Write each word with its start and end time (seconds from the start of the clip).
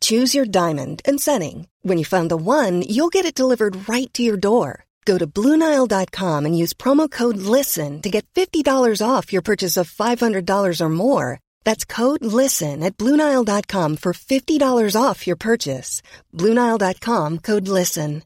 Choose 0.00 0.34
your 0.34 0.44
diamond 0.44 1.00
and 1.08 1.18
setting. 1.18 1.68
When 1.80 1.96
you 1.96 2.04
find 2.04 2.30
the 2.30 2.36
one, 2.36 2.82
you'll 2.82 3.14
get 3.16 3.24
it 3.24 3.34
delivered 3.34 3.88
right 3.88 4.12
to 4.12 4.22
your 4.22 4.36
door. 4.36 4.84
Go 5.06 5.16
to 5.16 5.26
Bluenile.com 5.26 6.44
and 6.44 6.58
use 6.62 6.74
promo 6.74 7.10
code 7.10 7.38
LISTEN 7.38 8.02
to 8.02 8.10
get 8.10 8.26
$50 8.34 9.00
off 9.00 9.32
your 9.32 9.40
purchase 9.40 9.78
of 9.78 9.90
$500 9.90 10.80
or 10.82 10.88
more. 10.90 11.40
That's 11.64 11.86
code 11.86 12.22
LISTEN 12.22 12.82
at 12.82 12.98
Bluenile.com 12.98 13.96
for 13.96 14.12
$50 14.12 14.94
off 14.94 15.26
your 15.26 15.36
purchase. 15.36 16.02
Bluenile.com 16.34 17.38
code 17.38 17.68
LISTEN. 17.68 18.22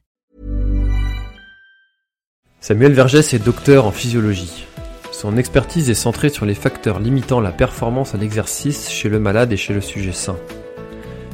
Samuel 2.59 2.93
Vergès 2.93 3.33
est 3.33 3.43
docteur 3.43 3.85
en 3.85 3.91
physiologie. 3.91 4.65
Son 5.11 5.37
expertise 5.37 5.89
est 5.89 5.95
centrée 5.95 6.29
sur 6.29 6.45
les 6.45 6.55
facteurs 6.55 6.99
limitant 6.99 7.41
la 7.41 7.51
performance 7.51 8.15
à 8.15 8.17
l'exercice 8.17 8.89
chez 8.89 9.09
le 9.09 9.19
malade 9.19 9.51
et 9.51 9.57
chez 9.57 9.73
le 9.73 9.81
sujet 9.81 10.13
sain. 10.13 10.37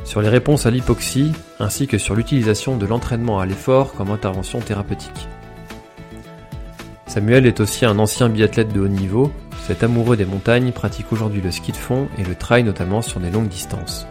Sur 0.09 0.23
les 0.23 0.29
réponses 0.29 0.65
à 0.65 0.71
l'hypoxie, 0.71 1.33
ainsi 1.59 1.85
que 1.85 1.99
sur 1.99 2.15
l'utilisation 2.15 2.77
de 2.77 2.87
l'entraînement 2.87 3.39
à 3.39 3.45
l'effort 3.45 3.93
comme 3.93 4.09
intervention 4.09 4.59
thérapeutique. 4.59 5.27
Samuel 7.05 7.45
est 7.45 7.59
aussi 7.59 7.85
un 7.85 7.99
ancien 7.99 8.27
biathlète 8.27 8.73
de 8.73 8.81
haut 8.81 8.87
niveau, 8.87 9.31
cet 9.67 9.83
amoureux 9.83 10.17
des 10.17 10.25
montagnes 10.25 10.71
pratique 10.71 11.11
aujourd'hui 11.11 11.41
le 11.41 11.51
ski 11.51 11.73
de 11.73 11.77
fond 11.77 12.07
et 12.17 12.23
le 12.23 12.33
trail 12.33 12.63
notamment 12.63 13.03
sur 13.03 13.19
des 13.19 13.29
longues 13.29 13.49
distances. 13.49 14.07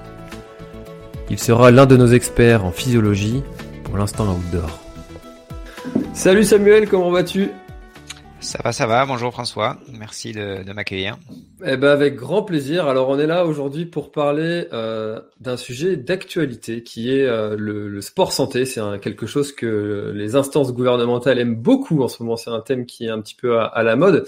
Il 1.31 1.41
sera 1.41 1.73
l'un 1.73 1.87
de 1.87 1.97
nos 1.97 2.07
experts 2.07 2.65
en 2.65 2.71
physiologie, 2.71 3.43
pour 3.83 3.97
l'instant 3.97 4.33
outdoor. 4.33 4.79
Salut 6.13 6.45
Samuel, 6.45 6.89
comment 6.89 7.11
vas-tu? 7.11 7.51
Ça 8.41 8.61
va, 8.63 8.73
ça 8.73 8.87
va. 8.87 9.05
Bonjour 9.05 9.33
François. 9.33 9.79
Merci 9.93 10.33
de, 10.33 10.63
de 10.63 10.73
m'accueillir. 10.73 11.19
Eh 11.65 11.77
ben 11.77 11.89
avec 11.89 12.15
grand 12.15 12.43
plaisir. 12.43 12.87
Alors 12.87 13.09
on 13.09 13.19
est 13.19 13.27
là 13.27 13.45
aujourd'hui 13.45 13.85
pour 13.85 14.13
parler 14.13 14.69
euh, 14.73 15.21
d'un 15.41 15.57
sujet 15.57 15.97
d'actualité 15.97 16.83
qui 16.83 17.13
est 17.13 17.25
euh, 17.25 17.57
le, 17.59 17.89
le, 17.89 18.01
sport 18.01 18.33
santé. 18.33 18.65
C'est 18.65 18.81
quelque 19.01 19.27
chose 19.27 19.53
que 19.53 20.13
les 20.15 20.37
instances 20.37 20.73
gouvernementales 20.73 21.39
aiment 21.39 21.57
beaucoup 21.57 22.03
en 22.03 22.09
ce 22.09 22.23
moment. 22.23 22.37
C'est 22.37 22.51
un 22.51 22.61
thème 22.61 22.87
qui 22.87 23.07
est 23.07 23.11
un 23.11 23.21
petit 23.21 23.35
peu 23.35 23.59
à, 23.59 23.65
à 23.65 23.83
la 23.83 23.97
mode. 23.97 24.25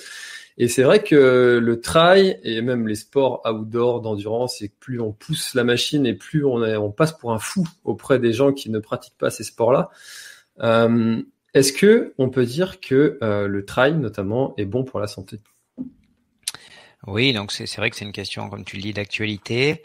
Et 0.59 0.69
c'est 0.69 0.83
vrai 0.83 1.03
que 1.03 1.59
le 1.63 1.81
trail 1.81 2.39
et 2.43 2.61
même 2.61 2.87
les 2.87 2.97
sports 2.97 3.41
outdoor 3.47 4.03
d'endurance, 4.03 4.61
et 4.61 4.71
plus 4.81 5.01
on 5.01 5.13
pousse 5.13 5.55
la 5.55 5.65
machine 5.65 6.05
et 6.05 6.13
plus 6.13 6.45
on, 6.45 6.63
est, 6.65 6.77
on 6.77 6.91
passe 6.91 7.13
pour 7.13 7.33
un 7.33 7.39
fou 7.39 7.67
auprès 7.85 8.19
des 8.19 8.35
gens 8.35 8.53
qui 8.53 8.69
ne 8.69 8.79
pratiquent 8.79 9.17
pas 9.17 9.31
ces 9.31 9.45
sports-là. 9.45 9.89
Euh, 10.63 11.23
est-ce 11.55 11.73
que 11.73 12.15
on 12.19 12.31
peut 12.31 12.45
dire 12.45 12.81
que 12.81 13.19
euh, 13.23 13.49
le 13.49 13.65
trail, 13.65 13.95
notamment, 13.95 14.55
est 14.57 14.65
bon 14.65 14.85
pour 14.85 15.01
la 15.01 15.07
santé? 15.07 15.39
Oui, 17.07 17.33
donc 17.33 17.51
c'est 17.51 17.75
vrai 17.77 17.91
que 17.91 17.97
c'est 17.97 18.05
une 18.05 18.13
question, 18.13 18.49
comme 18.49 18.65
tu 18.65 18.77
le 18.77 18.83
dis, 18.83 18.93
d'actualité. 18.93 19.83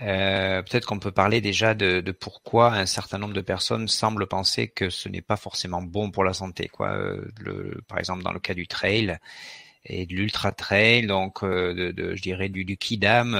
Euh, 0.00 0.62
Peut-être 0.62 0.86
qu'on 0.86 1.00
peut 1.00 1.12
parler 1.12 1.40
déjà 1.40 1.74
de, 1.74 2.00
pourquoi 2.12 2.72
un 2.72 2.86
certain 2.86 3.18
nombre 3.18 3.34
de 3.34 3.40
personnes 3.42 3.88
semblent 3.88 4.26
penser 4.26 4.68
que 4.68 4.88
ce 4.88 5.08
n'est 5.08 5.22
pas 5.22 5.36
forcément 5.36 5.82
bon 5.82 6.10
pour 6.10 6.24
la 6.24 6.32
santé. 6.32 6.68
Quoi. 6.68 6.92
Euh, 6.92 7.80
par 7.88 7.98
exemple, 7.98 8.22
dans 8.22 8.32
le 8.32 8.40
cas 8.40 8.54
du 8.54 8.66
trail 8.66 9.18
et 9.84 10.06
de 10.06 10.14
l'ultra 10.14 10.52
trail, 10.52 11.08
donc 11.08 11.44
de, 11.44 11.90
de, 11.90 12.14
je 12.14 12.22
dirais 12.22 12.48
du, 12.48 12.64
du 12.64 12.76
kidam 12.76 13.36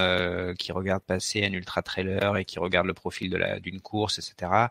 qui 0.59 0.73
regarde 0.73 1.01
passer 1.01 1.43
un 1.45 1.53
ultra 1.53 1.81
trailer 1.81 2.35
et 2.37 2.43
qui 2.43 2.59
regarde 2.59 2.85
le 2.85 2.93
profil 2.93 3.59
d'une 3.63 3.79
course, 3.79 4.19
etc 4.19 4.67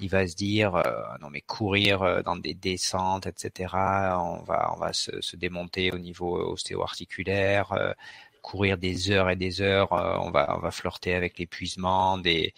il 0.00 0.08
va 0.08 0.26
se 0.26 0.34
dire 0.36 0.76
euh, 0.76 1.02
non 1.20 1.30
mais 1.30 1.40
courir 1.42 2.02
euh, 2.02 2.22
dans 2.22 2.36
des 2.36 2.54
descentes, 2.54 3.26
etc. 3.26 3.74
On 4.18 4.42
va 4.42 4.72
on 4.74 4.78
va 4.78 4.92
se, 4.92 5.20
se 5.20 5.36
démonter 5.36 5.92
au 5.92 5.98
niveau 5.98 6.36
ostéo-articulaire, 6.52 7.72
euh, 7.72 7.92
courir 8.42 8.78
des 8.78 9.10
heures 9.10 9.30
et 9.30 9.36
des 9.36 9.60
heures. 9.60 9.92
on 9.92 10.30
va 10.30 10.56
on 10.56 10.60
va 10.60 10.70
flirter 10.70 11.14
avec 11.14 11.38
l'épuisement, 11.38 12.18
des 12.18 12.54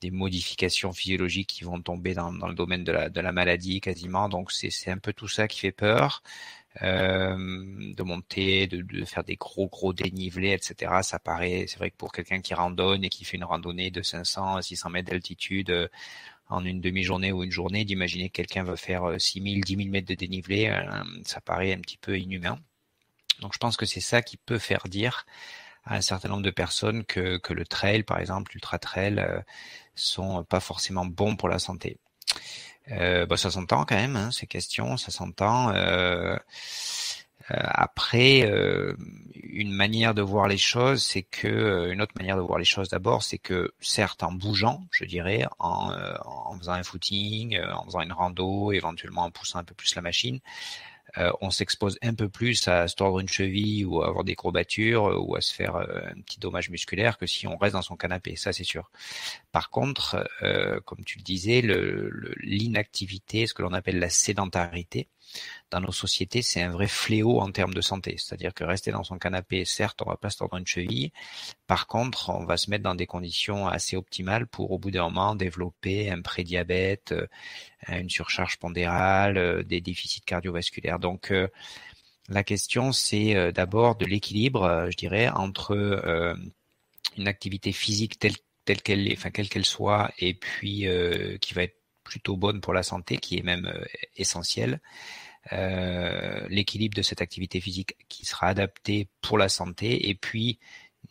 des 0.00 0.10
modifications 0.12 0.92
physiologiques 0.92 1.48
qui 1.48 1.64
vont 1.64 1.80
tomber 1.82 2.14
dans, 2.14 2.32
dans 2.32 2.46
le 2.48 2.54
domaine 2.54 2.84
de 2.84 2.92
la 2.92 3.08
de 3.10 3.20
la 3.20 3.32
maladie 3.32 3.80
quasiment. 3.80 4.28
Donc 4.28 4.52
c'est 4.52 4.70
c'est 4.70 4.90
un 4.90 4.98
peu 4.98 5.12
tout 5.12 5.28
ça 5.28 5.48
qui 5.48 5.60
fait 5.60 5.72
peur. 5.72 6.22
Euh, 6.82 7.36
de 7.94 8.02
monter, 8.04 8.68
de, 8.68 9.04
faire 9.04 9.24
des 9.24 9.34
gros 9.34 9.66
gros 9.68 9.92
dénivelés, 9.92 10.52
etc. 10.52 11.00
Ça 11.02 11.18
paraît, 11.18 11.64
c'est 11.66 11.78
vrai 11.78 11.90
que 11.90 11.96
pour 11.96 12.12
quelqu'un 12.12 12.40
qui 12.40 12.54
randonne 12.54 13.02
et 13.02 13.08
qui 13.08 13.24
fait 13.24 13.36
une 13.36 13.44
randonnée 13.44 13.90
de 13.90 14.00
500 14.00 14.56
à 14.56 14.62
600 14.62 14.90
mètres 14.90 15.10
d'altitude, 15.10 15.90
en 16.48 16.64
une 16.64 16.80
demi-journée 16.80 17.32
ou 17.32 17.42
une 17.44 17.50
journée, 17.50 17.84
d'imaginer 17.84 18.28
que 18.28 18.36
quelqu'un 18.36 18.62
va 18.62 18.76
faire 18.76 19.14
6000, 19.18 19.64
10 19.64 19.76
000 19.76 19.88
mètres 19.88 20.08
de 20.08 20.14
dénivelé, 20.14 20.68
euh, 20.68 21.02
ça 21.24 21.40
paraît 21.40 21.72
un 21.72 21.80
petit 21.80 21.98
peu 21.98 22.18
inhumain. 22.18 22.58
Donc 23.40 23.52
je 23.54 23.58
pense 23.58 23.76
que 23.76 23.86
c'est 23.86 24.00
ça 24.00 24.22
qui 24.22 24.36
peut 24.36 24.58
faire 24.58 24.88
dire 24.88 25.26
à 25.84 25.96
un 25.96 26.00
certain 26.00 26.28
nombre 26.28 26.42
de 26.42 26.50
personnes 26.50 27.04
que, 27.04 27.38
que 27.38 27.52
le 27.52 27.66
trail, 27.66 28.02
par 28.02 28.18
exemple, 28.18 28.52
l'ultra 28.52 28.78
trail, 28.78 29.18
euh, 29.18 29.40
sont 29.94 30.44
pas 30.44 30.60
forcément 30.60 31.06
bons 31.06 31.36
pour 31.36 31.48
la 31.48 31.58
santé. 31.58 31.98
Euh, 32.90 33.26
bah, 33.26 33.36
ça 33.36 33.50
s'entend 33.50 33.84
quand 33.84 33.96
même, 33.96 34.16
hein, 34.16 34.30
ces 34.30 34.46
questions, 34.46 34.96
ça 34.96 35.10
s'entend. 35.10 35.70
Euh, 35.74 36.36
euh, 37.50 37.56
après, 37.60 38.42
euh, 38.42 38.94
une 39.34 39.72
manière 39.72 40.14
de 40.14 40.22
voir 40.22 40.48
les 40.48 40.58
choses, 40.58 41.02
c'est 41.02 41.22
que 41.22 41.48
euh, 41.48 41.92
une 41.92 42.02
autre 42.02 42.12
manière 42.18 42.36
de 42.36 42.42
voir 42.42 42.58
les 42.58 42.64
choses 42.64 42.88
d'abord, 42.88 43.22
c'est 43.22 43.38
que 43.38 43.72
certes 43.80 44.22
en 44.22 44.32
bougeant, 44.32 44.84
je 44.90 45.04
dirais, 45.04 45.46
en, 45.58 45.90
en 46.24 46.58
faisant 46.58 46.72
un 46.72 46.82
footing, 46.82 47.58
en 47.60 47.84
faisant 47.84 48.00
une 48.00 48.12
rando, 48.12 48.72
éventuellement 48.72 49.24
en 49.24 49.30
poussant 49.30 49.58
un 49.60 49.64
peu 49.64 49.74
plus 49.74 49.94
la 49.94 50.02
machine, 50.02 50.40
euh, 51.18 51.32
on 51.40 51.50
s'expose 51.50 51.98
un 52.02 52.14
peu 52.14 52.28
plus 52.28 52.68
à 52.68 52.88
se 52.88 52.94
tordre 52.94 53.20
une 53.20 53.28
cheville 53.28 53.84
ou 53.84 54.02
à 54.02 54.08
avoir 54.08 54.24
des 54.24 54.34
courbatures 54.34 55.20
ou 55.20 55.36
à 55.36 55.40
se 55.40 55.52
faire 55.52 55.76
un 55.76 56.20
petit 56.22 56.38
dommage 56.38 56.70
musculaire 56.70 57.18
que 57.18 57.26
si 57.26 57.46
on 57.46 57.56
reste 57.56 57.74
dans 57.74 57.82
son 57.82 57.96
canapé, 57.96 58.36
ça 58.36 58.52
c'est 58.52 58.64
sûr. 58.64 58.90
Par 59.52 59.70
contre, 59.70 60.28
euh, 60.42 60.80
comme 60.80 61.04
tu 61.04 61.18
le 61.18 61.24
disais, 61.24 61.62
l'inactivité, 62.40 63.46
ce 63.46 63.54
que 63.54 63.62
l'on 63.62 63.72
appelle 63.72 63.98
la 63.98 64.10
sédentarité, 64.10 65.08
dans 65.70 65.80
nos 65.80 65.92
sociétés, 65.92 66.42
c'est 66.42 66.62
un 66.62 66.70
vrai 66.70 66.88
fléau 66.88 67.40
en 67.40 67.50
termes 67.50 67.74
de 67.74 67.80
santé. 67.80 68.16
C'est-à-dire 68.18 68.54
que 68.54 68.64
rester 68.64 68.90
dans 68.90 69.04
son 69.04 69.18
canapé, 69.18 69.64
certes, 69.64 70.00
on 70.04 70.08
va 70.08 70.16
pas 70.16 70.30
se 70.30 70.38
tordre 70.38 70.56
une 70.56 70.66
cheville. 70.66 71.12
Par 71.66 71.86
contre, 71.86 72.30
on 72.30 72.44
va 72.44 72.56
se 72.56 72.70
mettre 72.70 72.84
dans 72.84 72.94
des 72.94 73.06
conditions 73.06 73.66
assez 73.66 73.96
optimales 73.96 74.46
pour, 74.46 74.70
au 74.70 74.78
bout 74.78 74.90
d'un 74.90 75.04
moment, 75.04 75.34
développer 75.34 76.10
un 76.10 76.22
prédiabète, 76.22 77.12
euh, 77.12 77.26
une 77.88 78.10
surcharge 78.10 78.58
pondérale, 78.58 79.36
euh, 79.36 79.62
des 79.62 79.80
déficits 79.80 80.22
cardiovasculaires. 80.22 80.98
Donc, 80.98 81.30
euh, 81.30 81.48
la 82.28 82.44
question, 82.44 82.92
c'est 82.92 83.52
d'abord 83.52 83.96
de 83.96 84.04
l'équilibre, 84.04 84.88
je 84.90 84.96
dirais, 84.98 85.30
entre 85.30 86.36
une 87.16 87.26
activité 87.26 87.72
physique 87.72 88.18
telle 88.18 88.34
telle 88.66 88.82
qu'elle 88.82 89.08
est, 89.10 89.16
enfin 89.16 89.30
quelle 89.30 89.48
qu'elle 89.48 89.64
soit, 89.64 90.10
et 90.18 90.34
puis 90.34 90.86
qui 91.40 91.54
va 91.54 91.62
être 91.62 91.78
plutôt 92.08 92.36
bonne 92.36 92.60
pour 92.60 92.72
la 92.72 92.82
santé, 92.82 93.18
qui 93.18 93.36
est 93.38 93.42
même 93.42 93.70
essentielle, 94.16 94.80
euh, 95.52 96.46
l'équilibre 96.50 96.94
de 96.94 97.02
cette 97.02 97.22
activité 97.22 97.60
physique 97.60 97.96
qui 98.08 98.26
sera 98.26 98.48
adapté 98.48 99.08
pour 99.22 99.38
la 99.38 99.48
santé 99.48 100.10
et 100.10 100.14
puis 100.14 100.58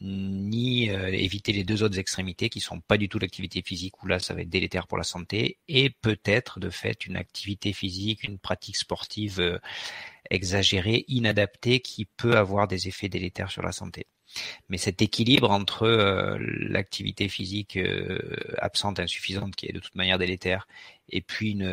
ni 0.02 0.92
euh, 0.92 1.08
éviter 1.08 1.54
les 1.54 1.64
deux 1.64 1.82
autres 1.82 1.98
extrémités 1.98 2.50
qui 2.50 2.60
sont 2.60 2.80
pas 2.82 2.98
du 2.98 3.10
tout 3.10 3.18
l'activité 3.18 3.64
physique 3.64 4.04
où 4.04 4.08
là 4.08 4.20
ça 4.20 4.36
va 4.36 4.42
être 4.42 4.50
délétère 4.50 4.86
pour 4.86 4.98
la 5.00 5.04
santé 5.04 5.58
et 5.68 5.90
peut-être 5.90 6.60
de 6.60 6.70
fait 6.70 7.08
une 7.08 7.16
activité 7.16 7.74
physique, 7.74 8.24
une 8.24 8.38
pratique 8.38 8.78
sportive 8.78 9.40
euh, 9.40 9.58
exagérée, 10.30 11.06
inadaptée 11.08 11.80
qui 11.80 12.06
peut 12.06 12.38
avoir 12.38 12.68
des 12.68 12.88
effets 12.88 13.10
délétères 13.10 13.50
sur 13.50 13.64
la 13.64 13.72
santé. 13.72 14.06
Mais 14.70 14.78
cet 14.78 15.02
équilibre 15.02 15.52
entre 15.52 15.84
euh, 15.84 16.38
l'activité 16.40 17.30
physique 17.30 17.78
euh, 17.78 18.20
absente, 18.58 19.00
insuffisante, 19.00 19.56
qui 19.56 19.68
est 19.68 19.74
de 19.74 19.80
toute 19.80 19.96
manière 19.96 20.18
délétère, 20.18 20.68
et 21.10 21.22
puis 21.22 21.52
une, 21.52 21.70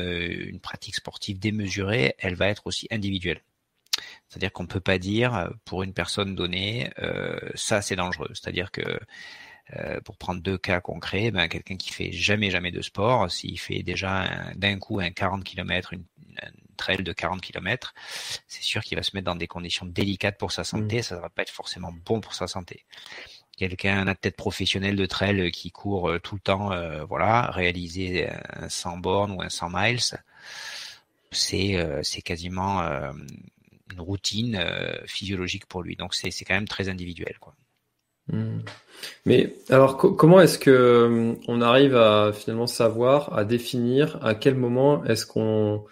une 0.49 0.61
pratique 0.61 0.95
sportive 0.97 1.39
démesurée, 1.39 2.15
elle 2.19 2.35
va 2.35 2.49
être 2.49 2.67
aussi 2.67 2.87
individuelle. 2.91 3.43
C'est-à-dire 4.29 4.53
qu'on 4.53 4.65
ne 4.65 4.69
peut 4.69 4.81
pas 4.81 4.99
dire 4.99 5.51
pour 5.65 5.83
une 5.83 5.93
personne 5.93 6.35
donnée, 6.35 6.91
euh, 6.99 7.39
ça 7.55 7.83
c'est 7.83 7.97
dangereux. 7.97 8.31
C'est-à-dire 8.33 8.71
que 8.71 8.99
euh, 9.73 9.99
pour 10.03 10.19
prendre 10.19 10.43
deux 10.43 10.59
cas 10.59 10.81
concrets, 10.81 11.31
ben, 11.31 11.49
quelqu'un 11.49 11.77
qui 11.77 11.91
fait 11.91 12.13
jamais 12.13 12.51
jamais 12.51 12.71
de 12.71 12.83
sport, 12.83 13.31
s'il 13.31 13.59
fait 13.59 13.83
déjà 13.83 14.29
d'un 14.57 14.79
coup 14.79 15.01
un 15.01 15.11
40 15.11 15.43
km, 15.43 15.95
une, 15.95 16.05
trail 16.77 17.03
de 17.03 17.13
40 17.13 17.41
km, 17.41 17.95
c'est 18.47 18.63
sûr 18.63 18.83
qu'il 18.83 18.99
va 18.99 19.03
se 19.03 19.13
mettre 19.15 19.25
dans 19.25 19.37
des 19.37 19.47
conditions 19.47 19.87
délicates 19.87 20.37
pour 20.37 20.53
sa 20.53 20.65
santé, 20.65 20.99
mmh. 20.99 21.03
ça 21.03 21.17
ne 21.17 21.21
va 21.21 21.31
pas 21.31 21.43
être 21.43 21.51
forcément 21.51 21.93
bon 22.05 22.21
pour 22.21 22.35
sa 22.35 22.47
santé. 22.47 22.85
quelqu'un, 23.57 24.01
un 24.01 24.09
athlète 24.09 24.37
professionnel 24.37 24.97
de 24.97 25.07
trail 25.07 25.51
qui 25.51 25.71
court 25.71 26.11
tout 26.23 26.35
le 26.35 26.41
temps, 26.41 26.71
voilà, 27.07 27.51
réaliser 27.51 28.29
un 28.53 28.69
100 28.69 28.99
bornes 28.99 29.33
ou 29.33 29.41
un 29.43 29.49
100 29.49 29.71
miles, 29.73 30.01
c'est 31.31 32.01
c'est 32.03 32.23
quasiment 32.23 32.81
une 32.83 34.01
routine 34.01 34.63
physiologique 35.07 35.67
pour 35.67 35.83
lui. 35.83 35.97
Donc 35.97 36.15
c'est 36.15 36.33
c'est 36.33 36.45
quand 36.45 36.55
même 36.55 36.69
très 36.69 36.89
individuel, 36.89 37.37
quoi. 37.39 37.55
Hmm. 38.29 38.61
Mais 39.27 39.55
alors, 39.69 39.97
comment 39.97 40.41
est-ce 40.41 40.59
que 40.59 40.71
euh, 40.71 41.35
on 41.49 41.61
arrive 41.61 41.97
à 41.97 42.33
finalement 42.33 42.67
savoir, 42.67 43.37
à 43.37 43.45
définir 43.45 44.19
à 44.23 44.35
quel 44.35 44.55
moment 44.55 45.05
est-ce 45.05 45.27
qu'on 45.27 45.85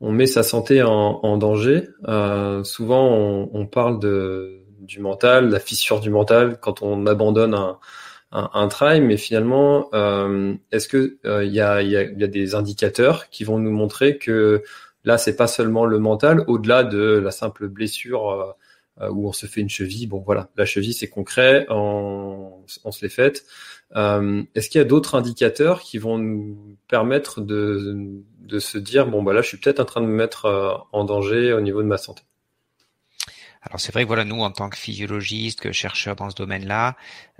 on 0.00 0.12
met 0.12 0.26
sa 0.26 0.42
santé 0.42 0.82
en, 0.82 1.36
danger? 1.38 1.88
Euh, 2.08 2.64
Souvent, 2.64 3.48
on, 3.52 3.66
parle 3.66 4.00
de, 4.00 4.62
du 4.80 5.00
mental, 5.00 5.50
la 5.50 5.60
fissure 5.60 6.00
du 6.00 6.10
mental 6.10 6.58
quand 6.60 6.82
on 6.82 7.06
abandonne 7.06 7.54
un, 7.54 7.78
un, 8.32 8.68
trail, 8.68 9.00
mais 9.00 9.16
finalement, 9.16 9.88
euh, 9.94 10.54
est-ce 10.72 10.88
que 10.88 11.18
il 11.24 11.52
y, 11.52 11.60
a, 11.60 11.82
y, 11.82 11.96
a, 11.96 12.02
y, 12.02 12.24
a, 12.24 12.26
des 12.26 12.54
indicateurs 12.54 13.28
qui 13.30 13.44
vont 13.44 13.58
nous 13.58 13.70
montrer 13.70 14.18
que 14.18 14.62
là, 15.04 15.18
c'est 15.18 15.36
pas 15.36 15.46
seulement 15.46 15.84
le 15.84 15.98
mental, 15.98 16.44
au-delà 16.48 16.84
de 16.84 17.18
la 17.18 17.30
simple 17.30 17.68
blessure 17.68 18.30
euh, 18.30 18.52
où 19.00 19.28
on 19.28 19.32
se 19.32 19.46
fait 19.46 19.60
une 19.60 19.68
cheville. 19.68 20.06
Bon, 20.06 20.20
voilà, 20.20 20.50
la 20.56 20.66
cheville, 20.66 20.94
c'est 20.94 21.08
concret, 21.08 21.66
on, 21.68 22.64
on 22.84 22.92
se 22.92 23.04
l'est 23.04 23.08
faite. 23.08 23.44
Euh, 23.96 24.42
Est-ce 24.54 24.68
qu'il 24.68 24.78
y 24.78 24.82
a 24.82 24.86
d'autres 24.86 25.14
indicateurs 25.14 25.80
qui 25.82 25.98
vont 25.98 26.18
nous 26.18 26.76
permettre 26.88 27.40
de, 27.40 28.22
de 28.40 28.58
se 28.58 28.78
dire, 28.78 29.06
bon, 29.06 29.22
bah 29.22 29.32
là, 29.32 29.42
je 29.42 29.48
suis 29.48 29.58
peut-être 29.58 29.80
en 29.80 29.84
train 29.84 30.00
de 30.00 30.06
me 30.06 30.14
mettre 30.14 30.46
euh, 30.46 30.72
en 30.92 31.04
danger 31.04 31.52
au 31.52 31.60
niveau 31.60 31.82
de 31.82 31.88
ma 31.88 31.98
santé? 31.98 32.22
Alors 33.66 33.80
c'est 33.80 33.92
vrai 33.92 34.02
que 34.02 34.08
voilà, 34.08 34.24
nous 34.24 34.40
en 34.40 34.50
tant 34.50 34.68
que 34.68 34.76
physiologistes, 34.76 35.58
que 35.58 35.72
chercheurs 35.72 36.16
dans 36.16 36.28
ce 36.28 36.36
domaine-là, 36.36 36.96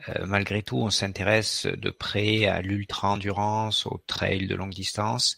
euh, 0.09 0.25
malgré 0.27 0.63
tout, 0.63 0.79
on 0.79 0.89
s'intéresse 0.89 1.67
de 1.67 1.91
près 1.91 2.47
à 2.47 2.63
l'ultra-endurance, 2.63 3.85
au 3.87 4.01
trail 4.07 4.47
de 4.47 4.55
longue 4.55 4.73
distance, 4.73 5.37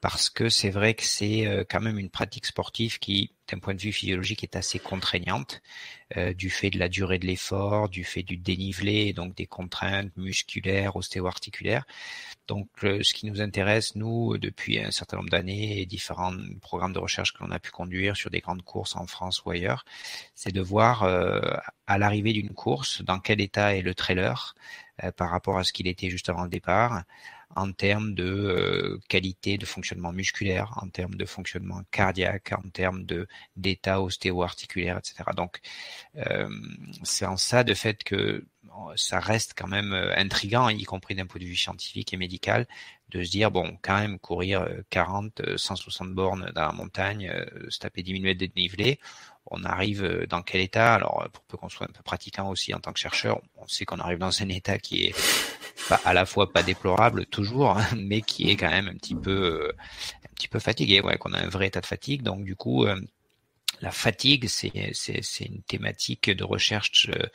parce 0.00 0.30
que 0.30 0.48
c'est 0.48 0.70
vrai 0.70 0.94
que 0.94 1.04
c'est 1.04 1.46
euh, 1.46 1.64
quand 1.68 1.82
même 1.82 1.98
une 1.98 2.08
pratique 2.08 2.46
sportive 2.46 2.98
qui, 2.98 3.33
d'un 3.48 3.58
point 3.58 3.74
de 3.74 3.80
vue 3.80 3.92
physiologique, 3.92 4.42
est 4.42 4.56
assez 4.56 4.78
contraignante, 4.78 5.62
euh, 6.16 6.32
du 6.32 6.50
fait 6.50 6.70
de 6.70 6.78
la 6.78 6.88
durée 6.88 7.18
de 7.18 7.26
l'effort, 7.26 7.88
du 7.88 8.04
fait 8.04 8.22
du 8.22 8.36
dénivelé, 8.36 9.12
donc 9.12 9.34
des 9.34 9.46
contraintes 9.46 10.16
musculaires, 10.16 10.96
ostéo-articulaires. 10.96 11.86
Donc, 12.48 12.68
ce 12.82 13.14
qui 13.14 13.26
nous 13.26 13.40
intéresse, 13.40 13.96
nous, 13.96 14.36
depuis 14.38 14.78
un 14.78 14.90
certain 14.90 15.16
nombre 15.18 15.30
d'années 15.30 15.80
et 15.80 15.86
différents 15.86 16.34
programmes 16.60 16.92
de 16.92 16.98
recherche 16.98 17.32
que 17.32 17.42
l'on 17.42 17.50
a 17.50 17.58
pu 17.58 17.70
conduire 17.70 18.16
sur 18.16 18.30
des 18.30 18.40
grandes 18.40 18.62
courses 18.62 18.96
en 18.96 19.06
France 19.06 19.42
ou 19.44 19.50
ailleurs, 19.50 19.84
c'est 20.34 20.52
de 20.52 20.60
voir 20.60 21.04
euh, 21.04 21.40
à 21.86 21.98
l'arrivée 21.98 22.32
d'une 22.32 22.50
course 22.50 23.02
dans 23.02 23.18
quel 23.18 23.40
état 23.40 23.74
est 23.74 23.82
le 23.82 23.94
trailer 23.94 24.54
par 25.16 25.30
rapport 25.30 25.58
à 25.58 25.64
ce 25.64 25.72
qu'il 25.72 25.88
était 25.88 26.08
juste 26.08 26.28
avant 26.28 26.44
le 26.44 26.48
départ, 26.48 27.02
en 27.56 27.72
termes 27.72 28.14
de 28.14 28.24
euh, 28.24 29.00
qualité 29.08 29.58
de 29.58 29.66
fonctionnement 29.66 30.12
musculaire, 30.12 30.78
en 30.82 30.88
termes 30.88 31.14
de 31.14 31.24
fonctionnement 31.24 31.82
cardiaque, 31.90 32.52
en 32.52 32.68
termes 32.70 33.04
de 33.04 33.26
d'état 33.56 34.00
ostéo-articulaire, 34.00 34.98
etc. 34.98 35.24
Donc, 35.36 35.60
euh, 36.16 36.48
c'est 37.02 37.26
en 37.26 37.36
ça 37.36 37.64
de 37.64 37.74
fait 37.74 38.04
que 38.04 38.44
ça 38.96 39.20
reste 39.20 39.54
quand 39.56 39.68
même 39.68 39.92
euh, 39.92 40.14
intrigant, 40.16 40.68
y 40.68 40.84
compris 40.84 41.14
d'un 41.14 41.26
point 41.26 41.40
de 41.40 41.46
vue 41.46 41.56
scientifique 41.56 42.12
et 42.12 42.16
médical, 42.16 42.66
de 43.10 43.22
se 43.22 43.30
dire 43.30 43.50
bon, 43.50 43.78
quand 43.82 43.98
même 43.98 44.18
courir 44.18 44.66
40, 44.90 45.56
160 45.56 46.12
bornes 46.12 46.50
dans 46.54 46.66
la 46.66 46.72
montagne, 46.72 47.32
se 47.68 47.78
taper 47.78 48.02
10 48.02 48.12
000 48.12 48.22
mètres 48.24 48.40
de 48.40 48.46
dénivelé, 48.46 48.98
on 49.46 49.62
arrive 49.64 50.26
dans 50.28 50.42
quel 50.42 50.62
état? 50.62 50.94
Alors, 50.94 51.28
pour 51.32 51.44
peu 51.44 51.56
qu'on 51.56 51.68
soit 51.68 51.86
un 51.86 51.92
peu 51.92 52.02
pratiquant 52.02 52.48
aussi 52.48 52.74
en 52.74 52.80
tant 52.80 52.92
que 52.92 52.98
chercheur, 52.98 53.40
on 53.56 53.66
sait 53.68 53.84
qu'on 53.84 53.98
arrive 53.98 54.18
dans 54.18 54.42
un 54.42 54.48
état 54.48 54.78
qui 54.78 55.04
est 55.04 55.14
à 56.04 56.14
la 56.14 56.26
fois 56.26 56.52
pas 56.52 56.62
déplorable 56.62 57.26
toujours, 57.26 57.76
hein, 57.78 57.86
mais 57.96 58.22
qui 58.22 58.50
est 58.50 58.56
quand 58.56 58.70
même 58.70 58.88
un 58.88 58.94
petit 58.94 59.14
peu, 59.14 59.30
euh, 59.30 59.72
un 60.24 60.34
petit 60.34 60.48
peu 60.48 60.58
fatigué, 60.58 61.00
ouais, 61.00 61.18
qu'on 61.18 61.32
a 61.32 61.38
un 61.38 61.48
vrai 61.48 61.68
état 61.68 61.80
de 61.80 61.86
fatigue. 61.86 62.22
Donc 62.22 62.44
du 62.44 62.56
coup, 62.56 62.86
euh, 62.86 63.00
la 63.84 63.90
fatigue, 63.90 64.46
c'est 64.48 65.44
une 65.44 65.62
thématique 65.62 66.30
de 66.30 66.42
recherche 66.42 67.10
euh, 67.10 67.26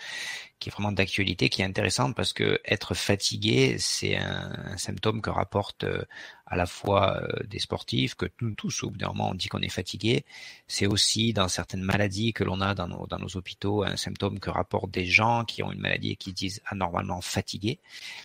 qui 0.58 0.70
est 0.70 0.72
vraiment 0.72 0.92
d'actualité, 0.92 1.48
qui 1.48 1.62
est 1.62 1.66
intéressante 1.66 2.16
parce 2.16 2.34
que 2.34 2.60
être 2.66 2.96
fatigué, 2.96 3.78
c'est 3.78 4.18
un, 4.18 4.76
symptôme 4.76 5.22
que 5.22 5.30
rapportent 5.30 5.84
euh, 5.84 6.04
à 6.48 6.56
la 6.56 6.66
fois 6.66 7.22
euh, 7.22 7.44
des 7.46 7.60
sportifs, 7.60 8.16
que 8.16 8.26
nous 8.42 8.56
tous, 8.56 8.84
au 8.84 8.90
bout 8.90 8.98
d'un 8.98 9.10
moment, 9.10 9.30
on 9.30 9.36
dit 9.36 9.48
qu'on 9.48 9.62
est 9.62 9.70
fatigué. 9.70 10.26
C'est 10.68 10.88
aussi 10.88 11.34
dans 11.34 11.48
certaines 11.48 11.84
maladies 11.84 12.34
que 12.34 12.44
l'on 12.44 12.62
a 12.62 12.74
dans 12.74 12.88
nos, 12.88 13.06
dans 13.06 13.20
nos 13.20 13.38
hôpitaux, 13.38 13.84
un 13.84 13.96
symptôme 13.96 14.40
que 14.40 14.50
rapportent 14.50 14.92
des 14.92 15.06
gens 15.06 15.46
qui 15.46 15.62
ont 15.62 15.72
une 15.72 15.82
maladie 15.82 16.12
et 16.12 16.16
qui 16.16 16.34
disent 16.34 16.62
anormalement 16.66 17.22
fatigués. 17.22 17.80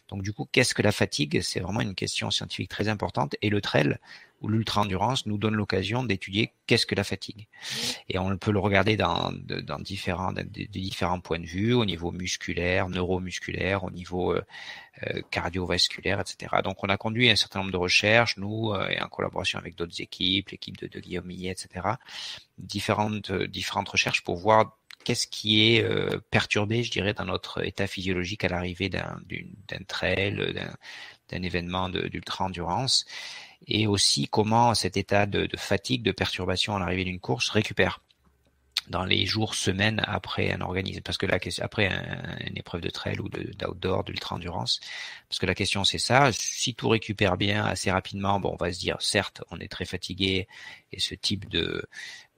Donc 0.09 0.23
du 0.23 0.33
coup, 0.33 0.49
qu'est-ce 0.51 0.73
que 0.73 0.83
la 0.83 0.93
fatigue? 0.93 1.43
C'est 1.43 1.61
vraiment 1.61 1.83
une 1.83 1.95
question 1.95 2.31
scientifique 2.31 2.71
très 2.71 2.89
importante. 2.89 3.37
Et 3.43 3.51
le 3.51 3.61
trail, 3.61 3.99
ou 4.45 4.49
l'ultra-endurance 4.49 5.25
nous 5.25 5.39
donne 5.39 5.55
l'occasion 5.55 6.05
d'étudier 6.05 6.53
qu'est-ce 6.67 6.85
que 6.85 6.95
la 6.95 7.03
fatigue. 7.03 7.49
Et 8.11 8.19
on 8.19 8.37
peut 8.37 8.53
le 8.53 8.59
regarder 8.59 8.95
dans, 8.95 9.33
dans 9.33 9.79
différents, 9.79 10.35
différents 10.35 11.21
points 11.21 11.39
de 11.39 11.47
vue, 11.47 11.73
au 11.73 11.87
niveau 11.87 12.13
musculaire, 12.13 12.91
neuromusculaire, 12.91 13.85
au 13.85 13.91
niveau 13.91 14.35
euh, 14.35 14.43
euh, 15.07 15.23
cardiovasculaire, 15.31 16.21
etc. 16.21 16.57
Donc 16.63 16.85
on 16.85 16.89
a 16.89 16.99
conduit 16.99 17.31
un 17.31 17.37
certain 17.37 17.61
nombre 17.61 17.73
de 17.73 17.79
recherches, 17.79 18.37
nous, 18.37 18.73
euh, 18.73 18.87
et 18.89 19.01
en 19.01 19.09
collaboration 19.09 19.59
avec 19.59 19.77
d'autres 19.77 20.03
équipes, 20.03 20.51
l'équipe 20.51 20.77
de, 20.77 20.89
de, 20.89 21.01
Guillaume 21.01 21.27
Millet, 21.27 21.51
etc. 21.51 21.87
Différentes, 22.59 23.33
différentes 23.33 23.89
recherches 23.89 24.23
pour 24.25 24.37
voir 24.37 24.77
qu'est-ce 25.05 25.27
qui 25.27 25.63
est 25.63 25.87
perturbé, 26.31 26.83
je 26.83 26.91
dirais, 26.91 27.13
dans 27.13 27.27
notre 27.27 27.63
état 27.67 27.87
physiologique 27.87 28.45
à 28.45 28.49
l'arrivée 28.49 28.89
d'un 28.89 29.19
trail, 29.87 30.55
d'un 31.29 31.43
événement 31.43 31.91
d'ultra-endurance 31.91 33.05
et 33.67 33.87
aussi 33.87 34.29
comment 34.29 34.75
cet 34.75 34.97
état 34.97 35.27
de, 35.27 35.47
de 35.47 35.57
fatigue, 35.57 36.03
de 36.03 36.13
perturbation 36.13 36.77
à 36.77 36.79
l'arrivée 36.79 37.05
d'une 37.05 37.21
course 37.21 37.49
récupère 37.51 38.01
dans 38.89 39.05
les 39.05 39.25
jours, 39.25 39.55
semaines 39.55 40.03
après 40.07 40.53
un 40.53 40.61
organisme, 40.61 41.01
parce 41.01 41.17
que 41.17 41.27
la 41.27 41.39
question, 41.39 41.65
après 41.65 41.91
une 42.47 42.59
épreuve 42.59 42.83
de 42.83 42.91
trail 42.91 43.19
ou 43.19 43.29
d'outdoor, 43.29 44.05
d'ultra 44.05 44.37
endurance, 44.37 44.81
parce 45.29 45.39
que 45.39 45.47
la 45.47 45.55
question 45.55 45.85
c'est 45.85 45.99
ça. 45.99 46.31
Si 46.33 46.75
tout 46.75 46.89
récupère 46.89 47.37
bien 47.37 47.65
assez 47.65 47.91
rapidement, 47.91 48.41
bon, 48.41 48.51
on 48.53 48.63
va 48.63 48.73
se 48.73 48.79
dire, 48.79 49.01
certes, 49.01 49.43
on 49.51 49.59
est 49.59 49.69
très 49.69 49.87
fatigué 49.87 50.49
et 50.93 51.01
ce 51.01 51.15
type 51.15 51.49
de 51.49 51.85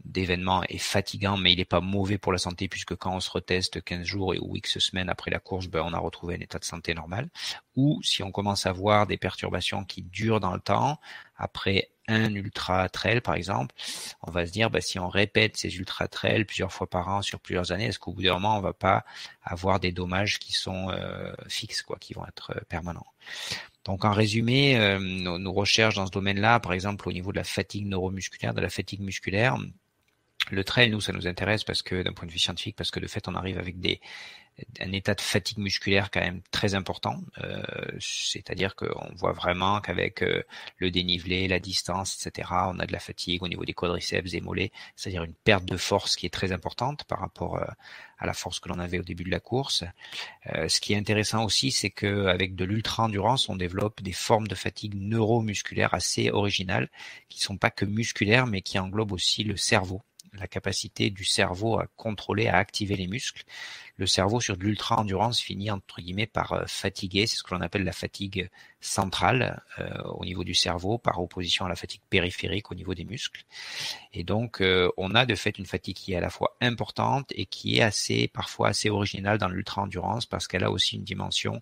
d'événement 0.07 0.63
est 0.69 0.79
fatigant, 0.79 1.37
mais 1.37 1.53
il 1.53 1.59
n'est 1.59 1.65
pas 1.65 1.81
mauvais 1.81 2.19
pour 2.19 2.33
la 2.33 2.39
santé 2.39 2.69
puisque 2.69 2.95
quand 2.95 3.15
on 3.15 3.21
se 3.21 3.31
reteste 3.31 3.83
15 3.83 4.05
jours 4.05 4.35
ou 4.41 4.57
X 4.57 4.79
semaines 4.79 5.09
après 5.09 5.31
la 5.31 5.41
course, 5.41 5.67
ben, 5.67 5.83
on 5.85 5.93
a 5.93 5.99
retrouvé 5.99 6.37
un 6.37 6.41
état 6.41 6.59
de 6.59 6.65
santé 6.65 6.95
normal. 6.95 7.29
Ou 7.75 8.01
si 8.03 8.23
on 8.23 8.31
commence 8.31 8.67
à 8.67 8.73
voir 8.73 9.07
des 9.07 9.17
perturbations 9.17 9.85
qui 9.85 10.03
durent 10.03 10.41
dans 10.41 10.55
le 10.55 10.61
temps, 10.61 10.99
après 11.37 11.91
un 12.09 12.33
ultra 12.35 12.89
trail 12.89 13.21
par 13.21 13.35
exemple, 13.35 13.75
on 14.23 14.31
va 14.31 14.47
se 14.47 14.53
dire 14.53 14.71
bah, 14.71 14.81
si 14.81 14.99
on 14.99 15.09
répète 15.09 15.57
ces 15.57 15.77
ultra 15.77 16.07
trails 16.07 16.45
plusieurs 16.45 16.73
fois 16.73 16.89
par 16.89 17.09
an 17.09 17.21
sur 17.21 17.41
plusieurs 17.41 17.73
années, 17.73 17.87
est-ce 17.87 17.99
qu'au 17.99 18.13
bout 18.13 18.23
d'un 18.23 18.35
moment 18.35 18.57
on 18.57 18.61
va 18.61 18.73
pas 18.73 19.05
avoir 19.43 19.81
des 19.81 19.91
dommages 19.91 20.39
qui 20.39 20.53
sont 20.53 20.89
euh, 20.91 21.33
fixes, 21.49 21.83
quoi, 21.83 21.99
qui 21.99 22.15
vont 22.15 22.25
être 22.27 22.53
euh, 22.57 22.61
permanents? 22.69 23.07
Donc 23.85 24.05
en 24.05 24.13
résumé, 24.13 24.79
euh, 24.79 24.99
nos, 24.99 25.39
nos, 25.39 25.53
recherches 25.53 25.97
dans 25.97 26.07
ce 26.07 26.13
domaine-là, 26.13 26.61
par 26.61 26.73
exemple 26.73 27.09
au 27.09 27.13
niveau 27.13 27.33
de 27.33 27.39
la 27.39 27.45
fatigue 27.45 27.87
neuromusculaire, 27.87 28.55
de 28.55 28.61
la 28.61 28.71
fatigue 28.71 29.01
musculaire, 29.01 29.59
le 30.51 30.65
trail, 30.65 30.91
nous, 30.91 31.01
ça 31.01 31.13
nous 31.13 31.27
intéresse 31.27 31.65
parce 31.65 31.83
que 31.83 32.03
d'un 32.03 32.13
point 32.13 32.27
de 32.27 32.33
vue 32.33 32.39
scientifique, 32.39 32.77
parce 32.77 32.91
que 32.91 33.01
de 33.01 33.07
fait, 33.07 33.29
on 33.29 33.35
arrive 33.35 33.59
avec 33.59 33.81
des, 33.81 34.01
un 34.81 34.93
état 34.93 35.15
de 35.15 35.21
fatigue 35.21 35.59
musculaire 35.59 36.11
quand 36.11 36.21
même 36.21 36.41
très 36.51 36.75
important. 36.75 37.21
Euh, 37.39 37.63
C'est-à-dire 38.01 38.75
qu'on 38.75 39.15
voit 39.15 39.33
vraiment 39.33 39.81
qu'avec 39.81 40.23
euh, 40.23 40.43
le 40.79 40.91
dénivelé, 40.91 41.49
la 41.49 41.59
distance, 41.59 42.27
etc., 42.27 42.49
on 42.69 42.79
a 42.79 42.87
de 42.87 42.93
la 42.93 42.99
fatigue 42.99 43.43
au 43.43 43.49
niveau 43.49 43.65
des 43.65 43.75
quadriceps 43.75 44.35
et 44.35 44.41
mollets, 44.41 44.73
c'est-à-dire 44.95 45.25
une 45.25 45.35
perte 45.35 45.65
de 45.65 45.77
force 45.77 46.17
qui 46.17 46.27
est 46.27 46.31
très 46.31 46.53
importante 46.53 47.05
par 47.05 47.21
rapport 47.21 47.57
euh, 47.57 47.67
à 48.19 48.27
la 48.27 48.33
force 48.33 48.61
que 48.61 48.69
l'on 48.69 48.79
avait 48.79 48.99
au 48.99 49.03
début 49.03 49.25
de 49.25 49.31
la 49.31 49.41
course. 49.41 49.85
Euh, 50.55 50.69
ce 50.69 50.81
qui 50.81 50.95
est 50.95 50.97
intéressant 50.97 51.45
aussi, 51.45 51.71
c'est 51.71 51.91
qu'avec 51.91 52.55
de 52.55 52.65
l'ultra-endurance, 52.65 53.49
on 53.49 53.57
développe 53.57 54.03
des 54.03 54.13
formes 54.13 54.49
de 54.49 54.55
fatigue 54.55 54.95
neuromusculaire 54.95 55.93
assez 55.93 56.31
originales, 56.31 56.89
qui 57.29 57.41
sont 57.41 57.59
pas 57.59 57.71
que 57.71 57.85
musculaires, 57.85 58.47
mais 58.47 58.63
qui 58.63 58.79
englobent 58.79 59.13
aussi 59.13 59.45
le 59.45 59.57
cerveau 59.57 60.03
la 60.39 60.47
capacité 60.47 61.11
du 61.11 61.25
cerveau 61.25 61.79
à 61.79 61.87
contrôler, 61.97 62.49
à 62.49 62.57
activer 62.57 62.97
les 62.97 63.07
muscles. 63.07 63.45
Le 63.99 64.07
cerveau 64.07 64.41
sur 64.41 64.57
de 64.57 64.63
l'ultra-endurance 64.63 65.41
finit 65.41 65.71
entre 65.71 66.03
guillemets 66.03 66.27
par 66.27 66.53
euh, 66.53 66.65
fatiguer, 66.67 67.27
c'est 67.27 67.37
ce 67.37 67.43
que 67.43 67.55
l'on 67.55 67.63
appelle 67.63 67.85
la 67.85 67.93
fatigue 67.93 68.51
centrale 68.81 69.63
euh, 69.79 70.03
au 70.05 70.25
niveau 70.25 70.45
du 70.45 70.55
cerveau 70.55 70.99
par 70.99 71.21
opposition 71.21 71.65
à 71.65 71.69
la 71.69 71.77
fatigue 71.77 72.03
périphérique 72.11 72.71
au 72.71 72.75
niveau 72.75 72.95
des 72.95 73.05
muscles. 73.05 73.45
Et 74.13 74.23
donc 74.23 74.61
euh, 74.61 74.91
on 74.99 75.15
a 75.15 75.25
de 75.25 75.35
fait 75.35 75.59
une 75.59 75.67
fatigue 75.67 75.97
qui 75.97 76.13
est 76.13 76.17
à 76.17 76.21
la 76.21 76.31
fois 76.31 76.57
importante 76.61 77.33
et 77.35 77.47
qui 77.47 77.79
est 77.79 77.83
assez 77.83 78.29
parfois 78.29 78.69
assez 78.69 78.91
originale 78.91 79.39
dans 79.39 79.49
l'ultra-endurance 79.49 80.27
parce 80.27 80.47
qu'elle 80.47 80.65
a 80.65 80.71
aussi 80.71 80.97
une 80.97 81.05
dimension 81.05 81.61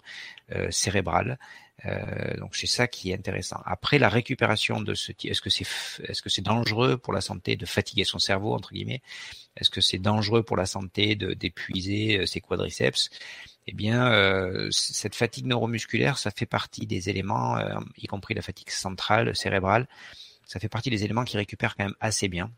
cérébrale 0.70 1.38
euh, 1.86 2.36
donc 2.38 2.54
c'est 2.56 2.66
ça 2.66 2.86
qui 2.86 3.10
est 3.10 3.14
intéressant. 3.14 3.60
Après 3.64 3.98
la 3.98 4.08
récupération 4.08 4.80
de 4.80 4.94
ce 4.94 5.12
type, 5.12 5.30
est-ce 5.30 5.42
que 5.42 5.50
c'est 5.50 5.66
est-ce 6.08 6.22
que 6.22 6.30
c'est 6.30 6.42
dangereux 6.42 6.96
pour 6.96 7.12
la 7.12 7.20
santé 7.20 7.56
de 7.56 7.66
fatiguer 7.66 8.04
son 8.04 8.18
cerveau 8.18 8.54
entre 8.54 8.72
guillemets? 8.72 9.02
Est-ce 9.56 9.70
que 9.70 9.80
c'est 9.80 9.98
dangereux 9.98 10.42
pour 10.42 10.56
la 10.56 10.66
santé 10.66 11.14
de 11.14 11.34
d'épuiser 11.34 12.18
euh, 12.20 12.26
ses 12.26 12.40
quadriceps? 12.40 13.10
Eh 13.66 13.72
bien, 13.72 14.12
euh, 14.12 14.68
cette 14.70 15.14
fatigue 15.14 15.46
neuromusculaire, 15.46 16.18
ça 16.18 16.30
fait 16.30 16.46
partie 16.46 16.86
des 16.86 17.08
éléments, 17.08 17.56
euh, 17.56 17.78
y 17.96 18.06
compris 18.06 18.34
la 18.34 18.42
fatigue 18.42 18.68
centrale, 18.70 19.34
cérébrale, 19.34 19.88
ça 20.46 20.60
fait 20.60 20.68
partie 20.68 20.90
des 20.90 21.04
éléments 21.04 21.24
qui 21.24 21.38
récupèrent 21.38 21.74
quand 21.74 21.84
même 21.84 21.94
assez 22.00 22.28
bien 22.28 22.50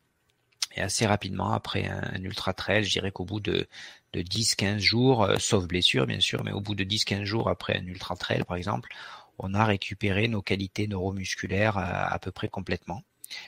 et 0.74 0.80
assez 0.82 1.06
rapidement 1.06 1.52
après 1.52 1.86
un, 1.86 2.22
ultra 2.22 2.52
trail. 2.52 2.84
Je 2.84 2.90
dirais 2.90 3.12
qu'au 3.12 3.24
bout 3.24 3.40
de, 3.40 3.68
de 4.16 4.22
10-15 4.22 4.78
jours, 4.78 5.24
euh, 5.24 5.36
sauf 5.38 5.66
blessure 5.66 6.06
bien 6.06 6.20
sûr, 6.20 6.42
mais 6.44 6.52
au 6.52 6.60
bout 6.60 6.74
de 6.74 6.84
10-15 6.84 7.24
jours 7.24 7.48
après 7.48 7.76
un 7.76 7.86
ultra 7.86 8.16
trail 8.16 8.44
par 8.44 8.56
exemple, 8.56 8.90
on 9.38 9.52
a 9.54 9.64
récupéré 9.64 10.28
nos 10.28 10.40
qualités 10.40 10.88
neuromusculaires 10.88 11.76
à, 11.76 12.18
peu 12.18 12.30
près 12.30 12.48
complètement. 12.48 13.02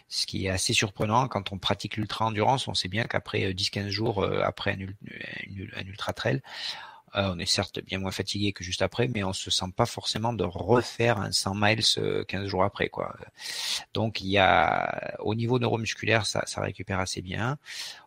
Ce 0.08 0.26
qui 0.26 0.44
est 0.44 0.50
assez 0.50 0.74
surprenant 0.74 1.28
quand 1.28 1.50
on 1.50 1.58
pratique 1.58 1.96
l'ultra-endurance, 1.96 2.68
on 2.68 2.74
sait 2.74 2.88
bien 2.88 3.04
qu'après 3.04 3.52
10-15 3.52 3.88
jours 3.88 4.22
après 4.44 4.72
un, 4.72 5.80
un 5.80 5.86
ultra 5.86 6.12
trail, 6.12 6.42
euh, 7.14 7.32
on 7.34 7.38
est 7.38 7.46
certes 7.46 7.80
bien 7.84 7.98
moins 7.98 8.10
fatigué 8.10 8.52
que 8.52 8.62
juste 8.64 8.82
après, 8.82 9.08
mais 9.08 9.24
on 9.24 9.32
se 9.32 9.50
sent 9.50 9.66
pas 9.76 9.86
forcément 9.86 10.32
de 10.32 10.44
refaire 10.44 11.18
un 11.18 11.32
100 11.32 11.54
miles 11.54 11.82
15 11.82 11.98
euh, 11.98 12.46
jours 12.46 12.64
après, 12.64 12.88
quoi. 12.88 13.16
Donc 13.94 14.20
il 14.20 14.28
y 14.28 14.38
a, 14.38 15.16
au 15.20 15.34
niveau 15.34 15.58
neuromusculaire, 15.58 16.26
ça, 16.26 16.44
ça 16.46 16.60
récupère 16.60 17.00
assez 17.00 17.22
bien. 17.22 17.58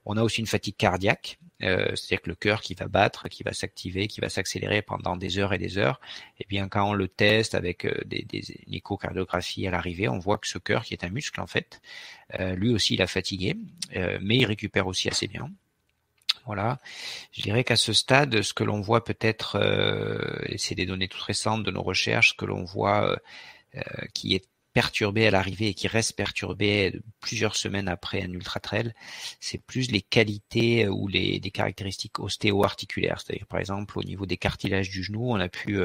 On 0.05 0.17
a 0.17 0.24
aussi 0.24 0.41
une 0.41 0.48
fatigue 0.48 0.75
cardiaque, 0.75 1.39
euh, 1.63 1.96
c'est-à-dire 1.96 2.22
que 2.22 2.29
le 2.29 2.36
cœur 2.36 2.62
qui 2.62 2.74
va 2.74 2.88
battre, 2.88 3.27
qui 3.29 3.43
va 3.43 3.53
s'activer, 3.53 4.08
qui 4.08 4.22
va 4.22 4.29
s'accélérer 4.29 4.81
pendant 4.81 5.15
des 5.17 5.38
heures 5.39 5.53
et 5.53 5.58
des 5.58 5.77
heures. 5.77 6.00
Et 6.39 6.43
eh 6.43 6.46
bien 6.48 6.67
quand 6.67 6.89
on 6.89 6.93
le 6.93 7.08
teste 7.08 7.55
avec 7.55 7.88
des, 8.05 8.24
des 8.24 8.43
une 8.67 8.74
échocardiographie 8.75 9.67
à 9.67 9.72
l'arrivée, 9.72 10.08
on 10.10 10.20
voit 10.20 10.38
que 10.38 10.48
ce 10.48 10.58
cœur, 10.58 10.84
qui 10.84 10.93
est 10.93 11.03
un 11.03 11.10
muscle 11.10 11.39
en 11.41 11.48
fait, 11.48 11.81
lui 12.39 12.74
aussi 12.74 12.96
il 12.96 13.01
a 13.01 13.08
fatigué, 13.08 13.55
mais 13.93 14.38
il 14.38 14.46
récupère 14.46 14.88
aussi 14.88 15.10
assez 15.10 15.27
bien. 15.27 15.50
Voilà. 16.46 16.80
Je 17.32 17.42
dirais 17.42 17.64
qu'à 17.64 17.76
ce 17.76 17.94
stade, 17.94 18.42
ce 18.42 18.54
que 18.54 18.64
l'on 18.64 18.82
voit 18.82 19.04
peut-être, 19.04 19.58
euh, 19.58 20.20
c'est 20.58 20.76
des 20.76 20.86
données 20.86 21.08
toutes 21.08 21.22
récentes 21.22 21.64
de 21.64 21.72
nos 21.72 21.84
recherches, 21.84 22.36
que 22.36 22.46
l'on 22.46 22.64
voit 22.64 23.12
euh, 23.12 23.16
euh, 23.76 23.82
qui 24.14 24.36
est 24.36 24.46
perturbé 24.74 25.28
à 25.28 25.32
l'arrivée 25.32 25.68
et 25.68 25.74
qui 25.74 25.90
reste 25.90 26.16
perturbé 26.16 26.94
plusieurs 27.20 27.58
semaines 27.58 27.90
après 27.90 28.22
un 28.24 28.32
ultra 28.32 28.62
trail, 28.62 28.94
c'est 29.42 29.58
plus 29.58 29.92
les 29.92 30.02
qualités 30.02 30.88
ou 30.88 31.10
les, 31.10 31.42
caractéristiques 31.42 32.20
ostéo-articulaires. 32.20 33.20
C'est-à-dire, 33.20 33.48
par 33.48 33.60
exemple, 33.60 34.00
au 34.00 34.04
niveau 34.04 34.26
des 34.26 34.38
cartilages 34.38 34.90
du 34.90 35.04
genou, 35.04 35.30
on 35.30 35.42
a 35.42 35.50
pu 35.50 35.82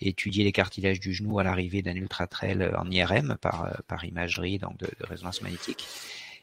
étudier 0.00 0.44
les 0.44 0.52
cartilages 0.52 0.98
du 0.98 1.12
genou 1.12 1.40
à 1.40 1.44
l'arrivée 1.44 1.82
d'un 1.82 1.94
ultra 1.94 2.26
trail 2.26 2.70
en 2.74 2.90
IRM 2.90 3.36
par, 3.38 3.82
par 3.86 4.02
imagerie, 4.06 4.58
donc 4.58 4.78
de 4.78 4.88
résonance 5.00 5.42
magnétique. 5.42 5.86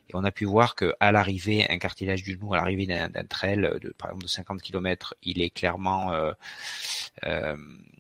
Et 0.10 0.16
on 0.16 0.24
a 0.24 0.32
pu 0.32 0.46
voir 0.46 0.76
que 0.76 0.94
à 1.00 1.12
l'arrivée, 1.12 1.70
un 1.70 1.78
cartilage 1.78 2.24
du 2.24 2.34
genou, 2.34 2.54
à 2.54 2.58
l'arrivée 2.58 2.88
d'un 2.88 3.10
trail, 3.26 3.58
de, 3.58 3.94
par 3.98 4.10
exemple 4.10 4.24
de 4.24 4.30
50 4.30 4.62
km, 4.62 5.14
il 5.22 5.42
est 5.42 5.52
clairement 5.52 6.12
euh, 6.14 6.34
euh, 7.26 7.56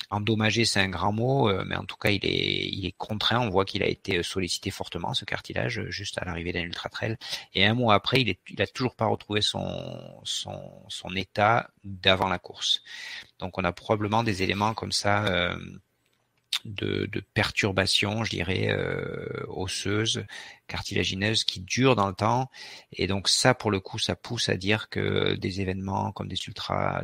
endommagé, 0.10 0.66
c'est 0.66 0.80
un 0.80 0.89
grand 0.89 1.12
mot, 1.12 1.50
euh, 1.50 1.63
mais 1.68 1.75
en 1.75 1.86
tout 1.86 1.98
cas, 1.98 2.10
il 2.10 2.25
est, 2.25 2.68
il 2.68 2.86
est 2.86 2.96
contraint. 2.98 3.39
On 3.39 3.50
voit 3.50 3.66
qu'il 3.66 3.84
a 3.84 3.88
été 3.88 4.24
sollicité 4.24 4.72
fortement, 4.72 5.13
ce 5.13 5.25
cartilage, 5.25 5.84
juste 5.89 6.18
à 6.18 6.25
l'arrivée 6.25 6.51
d'un 6.51 6.62
ultra 6.62 6.89
trail. 6.89 7.18
Et 7.54 7.66
un 7.66 7.74
mois 7.74 7.94
après, 7.94 8.22
il, 8.22 8.30
est, 8.30 8.60
a 8.60 8.68
toujours 8.68 8.96
pas 8.96 9.06
retrouvé 9.06 9.42
son, 9.42 10.22
son, 10.24 11.16
état 11.16 11.70
d'avant 11.84 12.28
la 12.28 12.39
course. 12.39 12.82
Donc, 13.39 13.58
on 13.58 13.63
a 13.63 13.72
probablement 13.72 14.24
des 14.24 14.44
éléments 14.44 14.74
comme 14.74 14.92
ça. 14.92 15.25
Euh, 15.25 15.58
de, 16.66 17.06
de 17.06 17.20
perturbations, 17.34 18.24
je 18.24 18.30
dirais, 18.32 18.70
euh, 18.70 19.46
osseuses, 19.48 20.25
cartilagineuses 20.68 21.44
qui 21.44 21.60
durent 21.62 21.96
dans 21.96 22.08
le 22.08 22.13
temps. 22.13 22.50
Et 22.94 23.08
donc 23.08 23.28
ça, 23.28 23.54
pour 23.54 23.72
le 23.72 23.80
coup, 23.80 24.00
ça 24.00 24.16
pousse 24.16 24.50
à 24.50 24.58
dire 24.58 24.89
que 24.89 25.36
des 25.36 25.62
événements 25.62 26.12
comme 26.12 26.28
des 26.28 26.39
ultra 26.48 27.04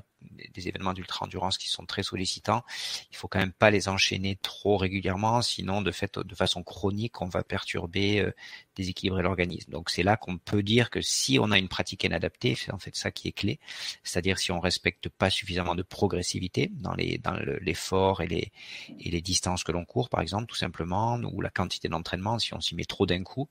des 0.53 0.67
événements 0.67 0.93
d'ultra-endurance 0.93 1.57
qui 1.57 1.67
sont 1.67 1.85
très 1.85 2.03
sollicitants, 2.03 2.63
il 3.11 3.17
faut 3.17 3.27
quand 3.27 3.39
même 3.39 3.53
pas 3.53 3.71
les 3.71 3.87
enchaîner 3.87 4.37
trop 4.41 4.77
régulièrement, 4.77 5.41
sinon 5.41 5.81
de 5.81 5.91
fait, 5.91 6.19
de 6.19 6.35
façon 6.35 6.63
chronique, 6.63 7.21
on 7.21 7.27
va 7.27 7.43
perturber, 7.43 8.19
euh, 8.19 8.31
déséquilibrer 8.75 9.23
l'organisme. 9.23 9.71
Donc 9.71 9.89
c'est 9.89 10.03
là 10.03 10.17
qu'on 10.17 10.37
peut 10.37 10.63
dire 10.63 10.89
que 10.89 11.01
si 11.01 11.39
on 11.39 11.51
a 11.51 11.57
une 11.57 11.67
pratique 11.67 12.03
inadaptée, 12.03 12.55
c'est 12.55 12.73
en 12.73 12.79
fait 12.79 12.95
ça 12.95 13.11
qui 13.11 13.27
est 13.27 13.31
clé, 13.31 13.59
c'est-à-dire 14.03 14.39
si 14.39 14.51
on 14.51 14.59
respecte 14.59 15.09
pas 15.09 15.29
suffisamment 15.29 15.75
de 15.75 15.83
progressivité 15.83 16.71
dans 16.73 16.93
les 16.93 17.17
dans 17.19 17.35
l'effort 17.61 18.21
et 18.21 18.27
les 18.27 18.51
et 18.99 19.09
les 19.11 19.21
distances 19.21 19.63
que 19.63 19.71
l'on 19.71 19.85
court, 19.85 20.09
par 20.09 20.21
exemple, 20.21 20.45
tout 20.47 20.55
simplement, 20.55 21.17
ou 21.17 21.41
la 21.41 21.49
quantité 21.49 21.89
d'entraînement, 21.89 22.39
si 22.39 22.53
on 22.53 22.61
s'y 22.61 22.75
met 22.75 22.85
trop 22.85 23.05
d'un 23.05 23.23
coup, 23.23 23.49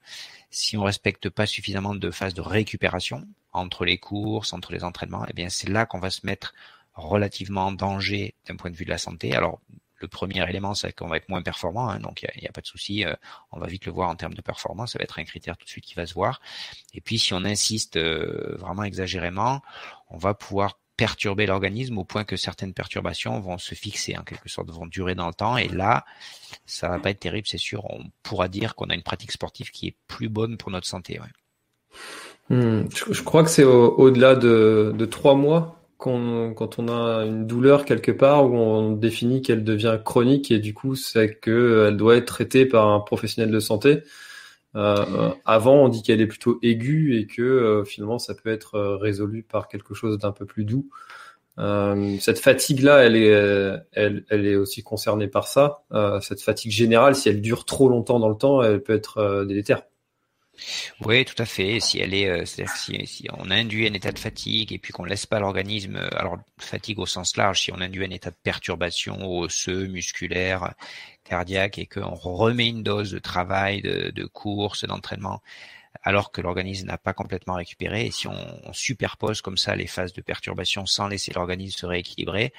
si 0.54 0.76
on 0.76 0.84
respecte 0.84 1.28
pas 1.28 1.46
suffisamment 1.46 1.94
de 1.94 2.10
phases 2.10 2.34
de 2.34 2.40
récupération, 2.40 3.26
entre 3.52 3.84
les 3.84 3.98
courses, 3.98 4.52
entre 4.52 4.72
les 4.72 4.84
entraînements, 4.84 5.24
eh 5.28 5.32
bien 5.32 5.48
c'est 5.48 5.68
là 5.68 5.84
qu'on 5.86 5.98
va 5.98 6.10
se 6.10 6.24
mettre 6.24 6.54
relativement 6.94 7.66
en 7.66 7.72
danger 7.72 8.34
d'un 8.46 8.56
point 8.56 8.70
de 8.70 8.76
vue 8.76 8.84
de 8.84 8.90
la 8.90 8.98
santé. 8.98 9.34
Alors 9.34 9.60
le 9.96 10.08
premier 10.08 10.48
élément, 10.48 10.74
c'est 10.74 10.92
qu'on 10.92 11.08
va 11.08 11.16
être 11.16 11.28
moins 11.28 11.42
performant, 11.42 11.88
hein, 11.88 11.98
donc 11.98 12.22
il 12.22 12.40
n'y 12.40 12.48
a, 12.48 12.52
pas 12.52 12.60
de 12.60 12.66
souci, 12.66 13.04
euh, 13.04 13.14
on 13.52 13.58
va 13.58 13.66
vite 13.66 13.86
le 13.86 13.92
voir 13.92 14.08
en 14.10 14.16
termes 14.16 14.34
de 14.34 14.42
performance, 14.42 14.92
ça 14.92 14.98
va 14.98 15.04
être 15.04 15.18
un 15.18 15.24
critère 15.24 15.56
tout 15.56 15.64
de 15.64 15.70
suite 15.70 15.84
qui 15.84 15.94
va 15.94 16.06
se 16.06 16.14
voir. 16.14 16.40
Et 16.92 17.00
puis 17.00 17.18
si 17.18 17.32
on 17.32 17.44
insiste 17.44 17.96
euh, 17.96 18.56
vraiment 18.58 18.84
exagérément, 18.84 19.62
on 20.08 20.18
va 20.18 20.34
pouvoir 20.34 20.78
perturber 20.96 21.46
l'organisme 21.46 21.98
au 21.98 22.04
point 22.04 22.24
que 22.24 22.36
certaines 22.36 22.74
perturbations 22.74 23.40
vont 23.40 23.58
se 23.58 23.74
fixer 23.74 24.16
en 24.16 24.22
quelque 24.22 24.48
sorte, 24.48 24.70
vont 24.70 24.86
durer 24.86 25.14
dans 25.14 25.26
le 25.26 25.34
temps. 25.34 25.56
Et 25.56 25.68
là, 25.68 26.04
ça 26.66 26.88
va 26.88 26.98
pas 26.98 27.10
être 27.10 27.20
terrible, 27.20 27.46
c'est 27.46 27.58
sûr. 27.58 27.84
On 27.90 28.04
pourra 28.22 28.48
dire 28.48 28.74
qu'on 28.74 28.86
a 28.86 28.94
une 28.94 29.02
pratique 29.02 29.32
sportive 29.32 29.70
qui 29.70 29.88
est 29.88 29.96
plus 30.06 30.28
bonne 30.28 30.56
pour 30.56 30.70
notre 30.70 30.86
santé. 30.86 31.20
Hmm. 32.50 32.82
je, 33.10 33.22
crois 33.22 33.42
que 33.42 33.50
c'est 33.50 33.64
au-delà 33.64 34.34
de, 34.36 35.08
trois 35.10 35.34
mois 35.34 35.80
quand 35.96 36.78
on 36.78 36.88
a 36.88 37.24
une 37.24 37.46
douleur 37.46 37.86
quelque 37.86 38.12
part 38.12 38.44
où 38.44 38.54
on 38.56 38.92
définit 38.92 39.40
qu'elle 39.40 39.64
devient 39.64 39.98
chronique 40.04 40.50
et 40.50 40.58
du 40.58 40.74
coup 40.74 40.96
c'est 40.96 41.40
qu'elle 41.40 41.96
doit 41.96 42.16
être 42.16 42.26
traitée 42.26 42.66
par 42.66 42.88
un 42.88 43.00
professionnel 43.00 43.50
de 43.50 43.60
santé. 43.60 44.02
Euh, 44.76 45.30
avant, 45.44 45.84
on 45.84 45.88
dit 45.88 46.02
qu'elle 46.02 46.20
est 46.20 46.26
plutôt 46.26 46.58
aiguë 46.62 47.18
et 47.18 47.26
que 47.26 47.42
euh, 47.42 47.84
finalement 47.84 48.18
ça 48.18 48.34
peut 48.34 48.50
être 48.50 48.74
euh, 48.74 48.96
résolu 48.96 49.42
par 49.42 49.68
quelque 49.68 49.94
chose 49.94 50.18
d'un 50.18 50.32
peu 50.32 50.46
plus 50.46 50.64
doux. 50.64 50.88
cette 52.20 52.40
fatigue-là, 52.40 53.04
elle 53.04 53.16
est, 53.16 53.30
elle, 53.92 54.24
elle, 54.28 54.46
est 54.46 54.56
aussi 54.56 54.82
concernée 54.82 55.28
par 55.28 55.46
ça. 55.46 55.84
cette 56.20 56.42
fatigue 56.42 56.72
générale, 56.72 57.14
si 57.14 57.28
elle 57.28 57.40
dure 57.40 57.64
trop 57.64 57.88
longtemps 57.88 58.18
dans 58.18 58.28
le 58.28 58.36
temps, 58.36 58.62
elle 58.62 58.82
peut 58.82 58.94
être 58.94 59.44
délétère. 59.46 59.82
Oui, 61.00 61.24
tout 61.24 61.40
à 61.42 61.44
fait. 61.44 61.80
Si 61.80 61.98
elle 61.98 62.14
est, 62.14 62.28
euh, 62.28 62.44
c'est-à-dire 62.44 62.76
si, 62.76 63.06
si, 63.06 63.26
on 63.36 63.50
induit 63.50 63.86
un 63.88 63.94
état 63.94 64.12
de 64.12 64.18
fatigue 64.18 64.72
et 64.72 64.78
puis 64.78 64.92
qu'on 64.92 65.04
laisse 65.04 65.26
pas 65.26 65.40
l'organisme, 65.40 65.96
euh, 65.96 66.08
alors 66.16 66.38
fatigue 66.58 66.98
au 66.98 67.06
sens 67.06 67.36
large, 67.36 67.62
si 67.62 67.72
on 67.72 67.80
induit 67.80 68.04
un 68.04 68.10
état 68.10 68.30
de 68.30 68.36
perturbation 68.42 69.28
osseux, 69.28 69.86
musculaire, 69.86 70.74
cardiaque 71.24 71.78
et 71.78 71.86
qu'on 71.86 72.14
remet 72.14 72.68
une 72.68 72.82
dose 72.82 73.10
de 73.10 73.18
travail, 73.18 73.82
de, 73.82 74.10
de 74.10 74.24
course, 74.24 74.84
d'entraînement, 74.84 75.42
alors 76.04 76.30
que 76.30 76.42
l'organisme 76.42 76.86
n'a 76.86 76.98
pas 76.98 77.14
complètement 77.14 77.54
récupéré. 77.54 78.06
Et 78.06 78.10
si 78.10 78.28
on, 78.28 78.34
superpose 78.72 79.40
comme 79.40 79.56
ça 79.56 79.74
les 79.74 79.86
phases 79.86 80.12
de 80.12 80.20
perturbation 80.20 80.84
sans 80.84 81.08
laisser 81.08 81.32
l'organisme 81.32 81.78
se 81.78 81.86
rééquilibrer, 81.86 82.52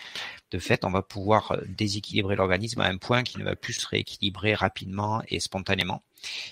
de 0.52 0.60
fait, 0.60 0.84
on 0.84 0.90
va 0.90 1.04
pouvoir 1.04 1.52
euh, 1.52 1.62
déséquilibrer 1.68 2.36
l'organisme 2.36 2.82
à 2.82 2.88
un 2.88 2.98
point 2.98 3.24
qui 3.24 3.38
ne 3.38 3.44
va 3.44 3.56
plus 3.56 3.74
se 3.74 3.88
rééquilibrer 3.88 4.56
rapidement 4.56 5.22
et 5.28 5.40
spontanément. 5.40 6.04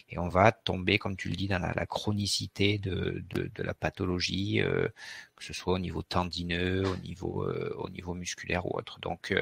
Et 0.10 0.20
on 0.20 0.28
va 0.28 0.52
tomber, 0.52 1.00
comme 1.00 1.16
tu 1.16 1.30
le 1.30 1.36
dis, 1.36 1.48
dans 1.48 1.58
la, 1.58 1.86
chronicité 1.88 2.78
de, 2.78 3.24
la 3.58 3.74
pathologie, 3.74 4.62
euh, 4.62 4.88
que 5.36 5.44
ce 5.44 5.54
soit 5.54 5.74
au 5.74 5.80
niveau 5.80 6.04
tendineux, 6.04 6.84
au 6.86 6.98
niveau, 6.98 7.44
euh, 7.44 7.74
au 7.80 7.90
niveau 7.90 8.14
musculaire 8.14 8.68
ou 8.68 8.78
autre. 8.78 9.00
Donc 9.00 9.34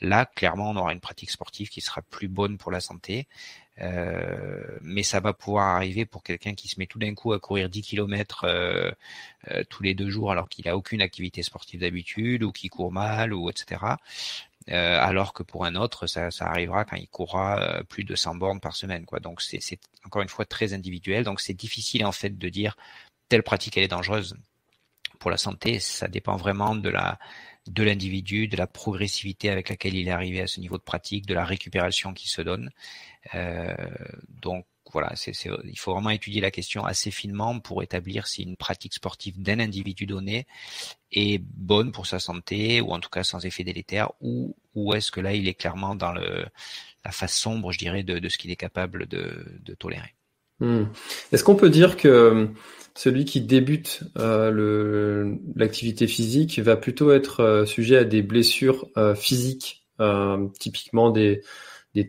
là, 0.00 0.26
clairement, 0.26 0.70
on 0.70 0.76
aura 0.76 0.92
une 0.92 1.00
pratique 1.00 1.30
sportive 1.30 1.68
qui 1.68 1.80
sera 1.80 2.02
plus 2.02 2.26
bonne 2.26 2.58
pour 2.58 2.72
la 2.72 2.80
santé. 2.80 3.28
Euh, 3.80 4.78
mais 4.82 5.02
ça 5.02 5.20
va 5.20 5.32
pouvoir 5.32 5.76
arriver 5.76 6.04
pour 6.04 6.22
quelqu'un 6.22 6.54
qui 6.54 6.68
se 6.68 6.78
met 6.78 6.86
tout 6.86 6.98
d'un 6.98 7.14
coup 7.14 7.32
à 7.32 7.40
courir 7.40 7.70
10 7.70 7.82
km 7.82 8.44
euh, 8.44 8.90
euh, 9.50 9.64
tous 9.68 9.82
les 9.82 9.94
deux 9.94 10.10
jours 10.10 10.30
alors 10.30 10.48
qu'il 10.48 10.68
a 10.68 10.76
aucune 10.76 11.00
activité 11.00 11.42
sportive 11.42 11.80
d'habitude 11.80 12.42
ou 12.42 12.52
qui 12.52 12.68
court 12.68 12.92
mal 12.92 13.32
ou 13.32 13.48
etc. 13.48 13.96
alors 14.68 15.32
que 15.32 15.42
pour 15.42 15.64
un 15.64 15.74
autre, 15.74 16.06
ça, 16.06 16.30
ça 16.30 16.46
arrivera 16.46 16.84
quand 16.84 16.96
il 16.96 17.08
courra 17.08 17.82
plus 17.88 18.04
de 18.04 18.14
100 18.14 18.36
bornes 18.36 18.60
par 18.60 18.76
semaine. 18.76 19.06
Quoi. 19.06 19.20
Donc 19.20 19.42
c'est 19.42 19.78
encore 20.04 20.22
une 20.22 20.28
fois 20.28 20.44
très 20.44 20.74
individuel. 20.74 21.24
Donc 21.24 21.40
c'est 21.40 21.54
difficile 21.54 22.04
en 22.04 22.12
fait 22.12 22.38
de 22.38 22.48
dire 22.48 22.76
telle 23.28 23.42
pratique 23.42 23.76
elle 23.76 23.84
est 23.84 23.88
dangereuse 23.88 24.36
pour 25.22 25.30
la 25.30 25.36
santé. 25.38 25.78
Ça 25.78 26.08
dépend 26.08 26.36
vraiment 26.36 26.74
de 26.74 26.88
la 26.90 27.18
de 27.68 27.84
l'individu, 27.84 28.48
de 28.48 28.56
la 28.56 28.66
progressivité 28.66 29.48
avec 29.48 29.68
laquelle 29.68 29.94
il 29.94 30.08
est 30.08 30.10
arrivé 30.10 30.40
à 30.40 30.48
ce 30.48 30.58
niveau 30.58 30.78
de 30.78 30.82
pratique, 30.82 31.26
de 31.26 31.34
la 31.34 31.44
récupération 31.44 32.12
qui 32.12 32.28
se 32.28 32.42
donne. 32.42 32.70
Euh, 33.36 33.72
donc 34.28 34.66
voilà, 34.92 35.14
il 35.64 35.78
faut 35.78 35.92
vraiment 35.92 36.10
étudier 36.10 36.40
la 36.40 36.50
question 36.50 36.84
assez 36.84 37.12
finement 37.12 37.60
pour 37.60 37.84
établir 37.84 38.26
si 38.26 38.42
une 38.42 38.56
pratique 38.56 38.94
sportive 38.94 39.40
d'un 39.40 39.60
individu 39.60 40.06
donné 40.06 40.44
est 41.12 41.38
bonne 41.38 41.92
pour 41.92 42.06
sa 42.06 42.18
santé 42.18 42.80
ou 42.80 42.90
en 42.90 42.98
tout 42.98 43.08
cas 43.08 43.22
sans 43.22 43.46
effet 43.46 43.62
délétère 43.62 44.10
ou, 44.20 44.56
ou 44.74 44.92
est-ce 44.94 45.12
que 45.12 45.20
là 45.20 45.32
il 45.34 45.46
est 45.46 45.54
clairement 45.54 45.94
dans 45.94 46.12
le, 46.12 46.46
la 47.04 47.12
face 47.12 47.36
sombre, 47.36 47.70
je 47.70 47.78
dirais, 47.78 48.02
de, 48.02 48.18
de 48.18 48.28
ce 48.28 48.38
qu'il 48.38 48.50
est 48.50 48.56
capable 48.56 49.06
de, 49.06 49.60
de 49.60 49.74
tolérer. 49.74 50.14
Hmm. 50.62 50.84
Est-ce 51.32 51.42
qu'on 51.42 51.56
peut 51.56 51.70
dire 51.70 51.96
que 51.96 52.48
celui 52.94 53.24
qui 53.24 53.40
débute 53.40 54.04
euh, 54.16 55.34
l'activité 55.56 56.06
physique 56.06 56.60
va 56.60 56.76
plutôt 56.76 57.10
être 57.10 57.40
euh, 57.40 57.66
sujet 57.66 57.96
à 57.96 58.04
des 58.04 58.22
blessures 58.22 58.86
euh, 58.96 59.16
physiques, 59.16 59.82
euh, 60.00 60.46
typiquement 60.60 61.10
des, 61.10 61.42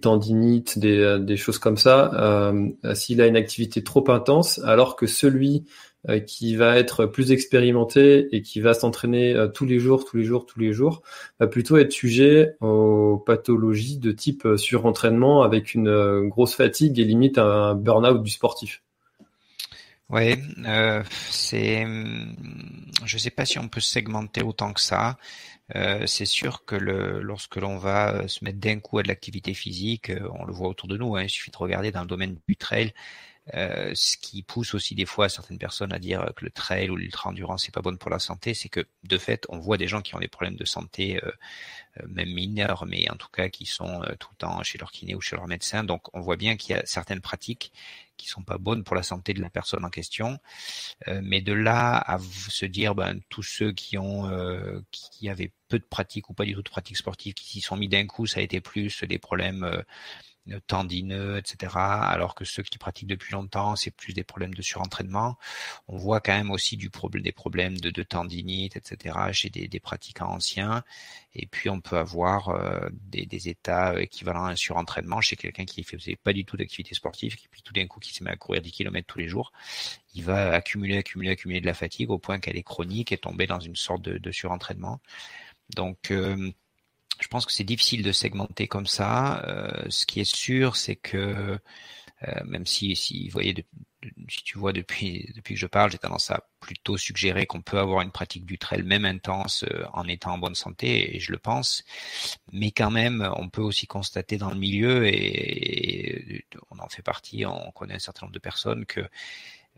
tendinites, 0.03 0.77
des, 0.77 1.35
choses 1.35 1.57
comme 1.57 1.77
ça, 1.77 2.53
s'il 2.93 3.21
a 3.21 3.27
une 3.27 3.35
activité 3.35 3.83
trop 3.83 4.09
intense, 4.11 4.59
alors 4.63 4.95
que 4.95 5.07
celui 5.07 5.65
qui 6.25 6.55
va 6.55 6.77
être 6.77 7.05
plus 7.05 7.31
expérimenté 7.31 8.27
et 8.35 8.41
qui 8.41 8.59
va 8.59 8.73
s'entraîner 8.73 9.35
tous 9.53 9.65
les 9.65 9.79
jours, 9.79 10.03
tous 10.03 10.17
les 10.17 10.25
jours, 10.25 10.45
tous 10.45 10.59
les 10.59 10.73
jours, 10.73 11.01
va 11.39 11.47
plutôt 11.47 11.77
être 11.77 11.91
sujet 11.91 12.55
aux 12.59 13.17
pathologies 13.25 13.97
de 13.97 14.11
type 14.11 14.47
surentraînement 14.57 15.43
avec 15.43 15.73
une 15.73 16.27
grosse 16.27 16.55
fatigue 16.55 16.99
et 16.99 17.05
limite 17.05 17.37
un 17.37 17.75
burn-out 17.75 18.21
du 18.21 18.31
sportif. 18.31 18.83
Oui, 20.09 20.35
euh, 20.67 21.01
c'est, 21.31 21.87
je 23.05 23.17
sais 23.17 23.31
pas 23.31 23.45
si 23.45 23.57
on 23.57 23.67
peut 23.67 23.79
segmenter 23.79 24.43
autant 24.43 24.73
que 24.73 24.81
ça. 24.81 25.17
Euh, 25.75 26.05
c'est 26.05 26.25
sûr 26.25 26.65
que 26.65 26.75
le, 26.75 27.21
lorsque 27.21 27.55
l'on 27.55 27.77
va 27.77 28.13
euh, 28.13 28.27
se 28.27 28.43
mettre 28.43 28.59
d'un 28.59 28.79
coup 28.79 28.99
à 28.99 29.03
de 29.03 29.07
l'activité 29.07 29.53
physique, 29.53 30.09
euh, 30.09 30.29
on 30.37 30.45
le 30.45 30.53
voit 30.53 30.67
autour 30.67 30.87
de 30.87 30.97
nous. 30.97 31.15
Hein, 31.15 31.23
il 31.23 31.29
suffit 31.29 31.51
de 31.51 31.57
regarder 31.57 31.91
dans 31.91 32.01
le 32.01 32.07
domaine 32.07 32.37
du 32.47 32.57
trail, 32.57 32.87
euh, 32.87 33.32
ce 33.51 34.17
qui 34.17 34.41
pousse 34.41 34.73
aussi 34.73 34.95
des 34.95 35.05
fois 35.05 35.29
certaines 35.29 35.57
personnes 35.57 35.91
à 35.91 35.99
dire 35.99 36.31
que 36.35 36.45
le 36.45 36.51
trail 36.51 36.89
ou 36.89 36.95
l'ultra-endurance 36.95 37.63
c'est 37.65 37.73
pas 37.73 37.81
bon 37.81 37.97
pour 37.97 38.09
la 38.09 38.19
santé, 38.19 38.53
c'est 38.53 38.69
que 38.69 38.85
de 39.03 39.17
fait, 39.17 39.45
on 39.49 39.59
voit 39.59 39.77
des 39.77 39.87
gens 39.87 40.01
qui 40.01 40.15
ont 40.15 40.19
des 40.19 40.27
problèmes 40.27 40.55
de 40.55 40.65
santé, 40.65 41.19
euh, 41.23 41.31
même 42.07 42.29
mineurs, 42.29 42.85
mais 42.85 43.09
en 43.09 43.15
tout 43.15 43.27
cas 43.31 43.49
qui 43.49 43.65
sont 43.65 44.01
tout 44.19 44.29
le 44.31 44.37
temps 44.37 44.63
chez 44.63 44.77
leur 44.77 44.91
kiné 44.91 45.15
ou 45.15 45.21
chez 45.21 45.35
leur 45.35 45.47
médecin. 45.47 45.83
Donc, 45.83 46.03
on 46.15 46.21
voit 46.21 46.37
bien 46.37 46.55
qu'il 46.55 46.75
y 46.75 46.79
a 46.79 46.85
certaines 46.85 47.21
pratiques 47.21 47.71
qui 48.17 48.27
sont 48.27 48.43
pas 48.43 48.57
bonnes 48.57 48.83
pour 48.83 48.95
la 48.95 49.03
santé 49.03 49.33
de 49.33 49.41
la 49.41 49.49
personne 49.49 49.85
en 49.85 49.89
question. 49.89 50.39
Euh, 51.07 51.21
mais 51.23 51.41
de 51.41 51.53
là 51.53 51.97
à 51.97 52.19
se 52.19 52.65
dire, 52.65 52.95
ben, 52.95 53.19
tous 53.29 53.43
ceux 53.43 53.71
qui 53.71 53.97
ont, 53.97 54.29
euh, 54.29 54.81
qui 54.91 55.29
avaient 55.29 55.51
peu 55.67 55.79
de 55.79 55.85
pratique 55.85 56.29
ou 56.29 56.33
pas 56.33 56.45
du 56.45 56.53
tout 56.53 56.61
de 56.61 56.69
pratique 56.69 56.97
sportive, 56.97 57.33
qui 57.33 57.45
s'y 57.45 57.61
sont 57.61 57.77
mis 57.77 57.89
d'un 57.89 58.05
coup, 58.05 58.25
ça 58.25 58.39
a 58.39 58.43
été 58.43 58.61
plus 58.61 59.03
des 59.03 59.19
problèmes 59.19 59.63
euh, 59.63 59.81
tendineux, 60.67 61.37
etc. 61.37 61.73
Alors 61.75 62.35
que 62.35 62.45
ceux 62.45 62.63
qui 62.63 62.77
pratiquent 62.77 63.07
depuis 63.07 63.33
longtemps, 63.33 63.75
c'est 63.75 63.91
plus 63.91 64.13
des 64.13 64.23
problèmes 64.23 64.53
de 64.53 64.61
surentraînement. 64.61 65.37
On 65.87 65.97
voit 65.97 66.19
quand 66.19 66.33
même 66.33 66.51
aussi 66.51 66.77
du 66.77 66.89
problème, 66.89 67.23
des 67.23 67.31
problèmes 67.31 67.77
de, 67.77 67.89
de 67.89 68.03
tendinite, 68.03 68.75
etc. 68.75 69.17
chez 69.31 69.49
des, 69.49 69.67
des, 69.67 69.79
pratiquants 69.79 70.29
anciens. 70.29 70.83
Et 71.33 71.45
puis 71.47 71.69
on 71.69 71.81
peut 71.81 71.97
avoir 71.97 72.49
euh, 72.49 72.89
des, 72.91 73.25
des, 73.25 73.49
états 73.49 73.99
équivalents 74.01 74.45
à 74.45 74.51
un 74.51 74.55
surentraînement 74.55 75.21
chez 75.21 75.35
quelqu'un 75.35 75.65
qui 75.65 75.81
ne 75.81 75.85
faisait 75.85 76.15
pas 76.15 76.33
du 76.33 76.45
tout 76.45 76.57
d'activité 76.57 76.95
sportive, 76.95 77.35
qui 77.35 77.47
puis 77.47 77.61
tout 77.61 77.73
d'un 77.73 77.87
coup 77.87 77.99
qui 77.99 78.13
se 78.13 78.23
met 78.23 78.31
à 78.31 78.35
courir 78.35 78.61
10 78.61 78.71
km 78.71 79.07
tous 79.07 79.19
les 79.19 79.27
jours. 79.27 79.51
Il 80.13 80.23
va 80.23 80.53
accumuler, 80.53 80.97
accumuler, 80.97 81.31
accumuler 81.31 81.61
de 81.61 81.65
la 81.65 81.73
fatigue 81.73 82.11
au 82.11 82.19
point 82.19 82.39
qu'elle 82.39 82.57
est 82.57 82.63
chronique 82.63 83.11
et 83.11 83.17
tomber 83.17 83.47
dans 83.47 83.59
une 83.59 83.75
sorte 83.75 84.01
de, 84.01 84.17
de 84.17 84.31
surentraînement. 84.31 84.99
Donc 85.75 86.11
euh, 86.11 86.51
je 87.19 87.27
pense 87.27 87.45
que 87.45 87.51
c'est 87.51 87.63
difficile 87.63 88.03
de 88.03 88.11
segmenter 88.11 88.67
comme 88.67 88.87
ça. 88.87 89.43
Euh, 89.45 89.85
ce 89.89 90.05
qui 90.05 90.19
est 90.19 90.35
sûr, 90.35 90.75
c'est 90.75 90.95
que 90.95 91.59
euh, 92.27 92.43
même 92.45 92.65
si, 92.65 92.95
si, 92.95 93.25
vous 93.27 93.33
voyez, 93.33 93.65
si 94.29 94.43
tu 94.43 94.57
vois 94.57 94.71
depuis 94.71 95.31
depuis 95.35 95.55
que 95.55 95.59
je 95.59 95.67
parle, 95.67 95.91
j'ai 95.91 95.97
tendance 95.97 96.31
à 96.31 96.47
plutôt 96.59 96.97
suggérer 96.97 97.45
qu'on 97.45 97.61
peut 97.61 97.79
avoir 97.79 98.01
une 98.01 98.11
pratique 98.11 98.45
du 98.45 98.57
trail 98.57 98.83
même 98.83 99.05
intense 99.05 99.63
euh, 99.63 99.85
en 99.93 100.07
étant 100.07 100.33
en 100.33 100.37
bonne 100.37 100.55
santé, 100.55 101.15
et 101.15 101.19
je 101.19 101.31
le 101.31 101.37
pense. 101.37 101.83
Mais 102.51 102.71
quand 102.71 102.91
même, 102.91 103.29
on 103.37 103.49
peut 103.49 103.61
aussi 103.61 103.87
constater 103.87 104.37
dans 104.37 104.49
le 104.51 104.57
milieu, 104.57 105.05
et, 105.07 106.37
et 106.37 106.45
on 106.71 106.79
en 106.79 106.89
fait 106.89 107.01
partie, 107.01 107.45
on 107.45 107.71
connaît 107.71 107.95
un 107.95 107.99
certain 107.99 108.25
nombre 108.25 108.33
de 108.33 108.39
personnes 108.39 108.85
que 108.85 109.01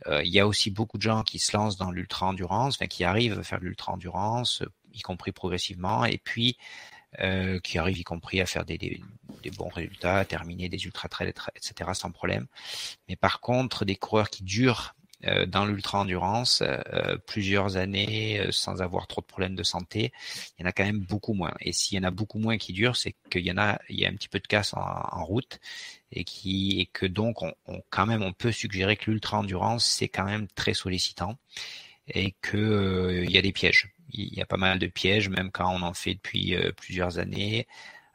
euh, 0.07 0.23
il 0.23 0.31
y 0.31 0.39
a 0.39 0.47
aussi 0.47 0.71
beaucoup 0.71 0.97
de 0.97 1.03
gens 1.03 1.23
qui 1.23 1.39
se 1.39 1.55
lancent 1.55 1.77
dans 1.77 1.91
l'ultra 1.91 2.27
endurance, 2.27 2.75
enfin 2.75 2.87
qui 2.87 3.03
arrivent 3.03 3.39
à 3.39 3.43
faire 3.43 3.59
l'ultra 3.59 3.93
endurance, 3.93 4.63
y 4.93 5.01
compris 5.01 5.31
progressivement, 5.31 6.05
et 6.05 6.17
puis 6.17 6.57
euh, 7.19 7.59
qui 7.59 7.77
arrivent 7.77 7.97
y 7.97 8.03
compris 8.03 8.41
à 8.41 8.45
faire 8.45 8.65
des, 8.65 8.77
des, 8.77 9.01
des, 9.43 9.51
bons 9.51 9.69
résultats, 9.69 10.17
à 10.17 10.25
terminer 10.25 10.69
des 10.69 10.85
ultra 10.85 11.07
trails, 11.09 11.33
etc. 11.55 11.91
sans 11.93 12.11
problème. 12.11 12.47
Mais 13.07 13.15
par 13.15 13.39
contre, 13.39 13.85
des 13.85 13.95
coureurs 13.95 14.29
qui 14.29 14.43
durent 14.43 14.95
euh, 15.27 15.45
dans 15.45 15.65
l'ultra 15.65 15.99
endurance 15.99 16.61
euh, 16.61 17.17
plusieurs 17.25 17.77
années 17.77 18.39
euh, 18.39 18.51
sans 18.51 18.81
avoir 18.81 19.07
trop 19.07 19.21
de 19.21 19.25
problèmes 19.25 19.55
de 19.55 19.63
santé, 19.63 20.11
il 20.57 20.61
y 20.61 20.65
en 20.65 20.69
a 20.69 20.71
quand 20.71 20.83
même 20.83 20.99
beaucoup 20.99 21.33
moins. 21.33 21.53
Et 21.61 21.71
s'il 21.71 21.97
y 21.97 22.01
en 22.01 22.03
a 22.03 22.11
beaucoup 22.11 22.37
moins 22.37 22.57
qui 22.57 22.73
durent, 22.73 22.95
c'est 22.95 23.15
qu'il 23.31 23.45
y 23.45 23.51
en 23.51 23.57
a, 23.57 23.79
il 23.89 23.99
y 23.99 24.05
a 24.05 24.09
un 24.09 24.13
petit 24.13 24.29
peu 24.29 24.39
de 24.39 24.47
casse 24.47 24.73
en, 24.73 24.81
en 24.81 25.25
route 25.25 25.59
et 26.11 26.23
qui 26.25 26.79
et 26.79 26.85
que 26.85 27.05
donc 27.05 27.41
on, 27.41 27.53
on, 27.65 27.81
quand 27.89 28.05
même 28.05 28.21
on 28.21 28.33
peut 28.33 28.51
suggérer 28.51 28.97
que 28.97 29.09
l'ultra 29.09 29.39
endurance 29.39 29.85
c'est 29.85 30.07
quand 30.07 30.25
même 30.25 30.47
très 30.49 30.73
sollicitant 30.73 31.37
et 32.07 32.35
que 32.41 33.23
il 33.23 33.31
y 33.31 33.37
a 33.37 33.41
des 33.41 33.51
pièges 33.51 33.95
il 34.17 34.33
y 34.33 34.41
a 34.41 34.45
pas 34.45 34.57
mal 34.57 34.79
de 34.79 34.87
pièges, 34.87 35.29
même 35.29 35.51
quand 35.51 35.69
on 35.73 35.81
en 35.81 35.93
fait 35.93 36.15
depuis 36.15 36.55
euh, 36.55 36.71
plusieurs 36.71 37.19
années. 37.19 37.67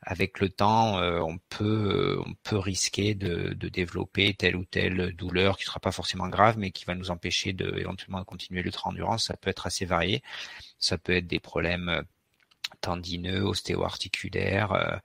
Avec 0.03 0.41
le 0.41 0.49
temps, 0.49 0.99
euh, 0.99 1.21
on 1.21 1.39
peut 1.51 2.19
on 2.27 2.33
peut 2.43 2.59
risquer 2.59 3.15
de, 3.15 3.53
de, 3.53 3.69
développer 3.69 4.33
telle 4.35 4.57
ou 4.57 4.65
telle 4.65 5.15
douleur 5.15 5.59
qui 5.59 5.65
sera 5.65 5.79
pas 5.81 5.93
forcément 5.93 6.29
grave, 6.29 6.57
mais 6.59 6.71
qui 6.71 6.87
va 6.87 6.95
nous 6.95 7.11
empêcher 7.11 7.53
de 7.53 7.77
éventuellement 7.79 8.21
de 8.21 8.25
continuer 8.25 8.63
l'ultra-endurance. 8.63 9.27
Ça 9.27 9.37
peut 9.37 9.51
être 9.51 9.67
assez 9.67 9.85
varié. 9.85 10.23
Ça 10.79 10.97
peut 10.99 11.13
être 11.15 11.27
des 11.27 11.41
problèmes 11.41 12.03
tendineux, 12.81 13.43
ostéo-articulaires, 13.43 14.73
euh, 14.73 14.97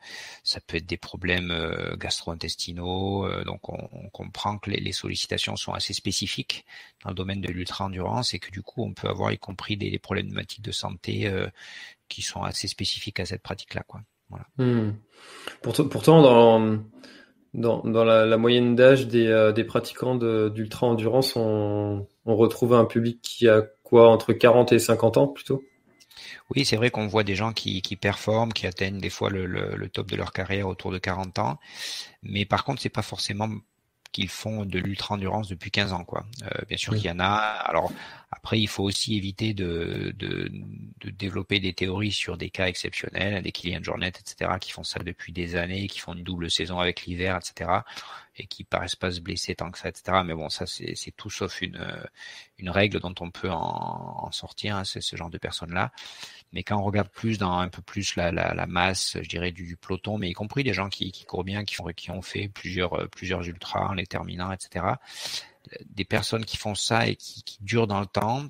ça 0.43 0.59
peut 0.59 0.77
être 0.77 0.85
des 0.85 0.97
problèmes 0.97 1.51
euh, 1.51 1.95
gastro-intestinaux. 1.95 3.25
Euh, 3.25 3.43
donc 3.43 3.69
on, 3.69 3.89
on, 3.91 4.09
comprend 4.09 4.57
que 4.57 4.69
les, 4.69 4.79
les, 4.79 4.91
sollicitations 4.91 5.55
sont 5.55 5.73
assez 5.73 5.93
spécifiques 5.93 6.65
dans 7.03 7.09
le 7.09 7.15
domaine 7.15 7.41
de 7.41 7.51
l'ultra-endurance 7.51 8.33
et 8.33 8.39
que 8.39 8.51
du 8.51 8.61
coup 8.61 8.83
on 8.83 8.93
peut 8.93 9.07
avoir 9.07 9.31
y 9.31 9.37
compris 9.37 9.77
des, 9.77 9.99
problématiques 9.99 10.63
de 10.63 10.71
santé 10.71 11.31
qui 12.09 12.21
sont 12.21 12.43
assez 12.43 12.67
spécifiques 12.67 13.19
à 13.19 13.25
cette 13.25 13.41
pratique-là. 13.41 13.83
Quoi. 13.87 14.01
Voilà. 14.29 14.45
Hmm. 14.57 14.93
Pourtant, 15.61 16.21
dans, 16.21 16.79
dans, 17.53 17.83
dans 17.83 18.03
la, 18.03 18.25
la 18.25 18.37
moyenne 18.37 18.75
d'âge 18.75 19.07
des, 19.07 19.51
des 19.55 19.63
pratiquants 19.63 20.15
d'ultra-endurance, 20.15 21.35
on, 21.35 22.07
on 22.25 22.35
retrouve 22.35 22.73
un 22.73 22.85
public 22.85 23.21
qui 23.21 23.47
a 23.47 23.63
quoi 23.83 24.09
entre 24.09 24.33
40 24.33 24.73
et 24.73 24.79
50 24.79 25.17
ans 25.17 25.27
plutôt? 25.27 25.63
Oui, 26.53 26.65
c'est 26.65 26.75
vrai 26.75 26.91
qu'on 26.91 27.07
voit 27.07 27.23
des 27.23 27.35
gens 27.35 27.53
qui, 27.53 27.81
qui, 27.81 27.95
performent, 27.95 28.53
qui 28.53 28.67
atteignent 28.67 28.99
des 28.99 29.09
fois 29.09 29.29
le, 29.29 29.45
le, 29.45 29.75
le, 29.75 29.89
top 29.89 30.09
de 30.09 30.15
leur 30.15 30.31
carrière 30.31 30.67
autour 30.67 30.91
de 30.91 30.97
40 30.97 31.39
ans, 31.39 31.59
mais 32.21 32.45
par 32.45 32.63
contre, 32.63 32.81
c'est 32.81 32.89
pas 32.89 33.01
forcément 33.01 33.49
qu'ils 34.15 34.29
font 34.29 34.63
de 34.63 34.79
l'ultra-endurance 34.79 35.49
depuis 35.49 35.71
15 35.71 35.91
ans. 35.91 36.05
Quoi. 36.05 36.25
Euh, 36.43 36.61
bien 36.69 36.77
sûr 36.77 36.93
oui. 36.93 37.01
qu'il 37.01 37.09
y 37.09 37.13
en 37.13 37.19
a. 37.19 37.25
Alors 37.25 37.91
après, 38.31 38.59
il 38.59 38.67
faut 38.67 38.83
aussi 38.83 39.15
éviter 39.15 39.53
de, 39.53 40.13
de, 40.17 40.51
de, 40.99 41.09
développer 41.09 41.59
des 41.59 41.73
théories 41.73 42.11
sur 42.11 42.37
des 42.37 42.49
cas 42.49 42.67
exceptionnels, 42.67 43.41
des 43.41 43.51
Kylian 43.51 43.83
Jornet, 43.83 44.09
etc., 44.09 44.51
qui 44.59 44.71
font 44.71 44.83
ça 44.83 44.99
depuis 44.99 45.31
des 45.31 45.55
années, 45.55 45.87
qui 45.87 45.99
font 45.99 46.13
une 46.13 46.23
double 46.23 46.49
saison 46.49 46.79
avec 46.79 47.05
l'hiver, 47.05 47.37
etc., 47.37 47.71
et 48.37 48.47
qui 48.47 48.63
paraissent 48.65 48.97
pas 48.97 49.11
se 49.11 49.21
blesser 49.21 49.55
tant 49.55 49.71
que 49.71 49.77
ça, 49.77 49.87
etc. 49.87 50.17
Mais 50.25 50.33
bon, 50.33 50.49
ça 50.49 50.65
c'est 50.65 51.11
tout 51.15 51.29
sauf 51.29 51.61
une, 51.61 51.79
une 52.57 52.69
règle 52.69 52.99
dont 52.99 53.15
on 53.21 53.31
peut 53.31 53.49
en, 53.49 54.25
en 54.25 54.31
sortir, 54.31 54.75
hein, 54.75 54.83
c'est 54.83 55.01
ce 55.01 55.15
genre 55.15 55.29
de 55.29 55.37
personnes-là. 55.37 55.91
Mais 56.51 56.63
quand 56.63 56.77
on 56.77 56.83
regarde 56.83 57.09
plus 57.09 57.37
dans 57.37 57.57
un 57.59 57.69
peu 57.69 57.81
plus 57.81 58.15
la, 58.15 58.31
la, 58.31 58.53
la 58.53 58.67
masse, 58.67 59.17
je 59.21 59.27
dirais, 59.29 59.51
du, 59.51 59.65
du, 59.65 59.77
peloton, 59.77 60.17
mais 60.17 60.29
y 60.29 60.33
compris 60.33 60.63
des 60.63 60.73
gens 60.73 60.89
qui, 60.89 61.11
qui 61.11 61.25
courent 61.25 61.43
bien, 61.43 61.63
qui, 61.63 61.75
font, 61.75 61.85
qui 61.95 62.11
ont 62.11 62.21
fait 62.21 62.49
plusieurs, 62.49 63.09
plusieurs 63.09 63.43
ultras 63.47 63.87
en 63.87 63.93
les 63.93 64.05
terminant, 64.05 64.51
etc. 64.51 64.85
Des 65.85 66.05
personnes 66.05 66.45
qui 66.45 66.57
font 66.57 66.75
ça 66.75 67.07
et 67.07 67.15
qui, 67.15 67.43
durent 67.61 67.87
dans 67.87 67.99
le 67.99 68.05
temps, 68.05 68.45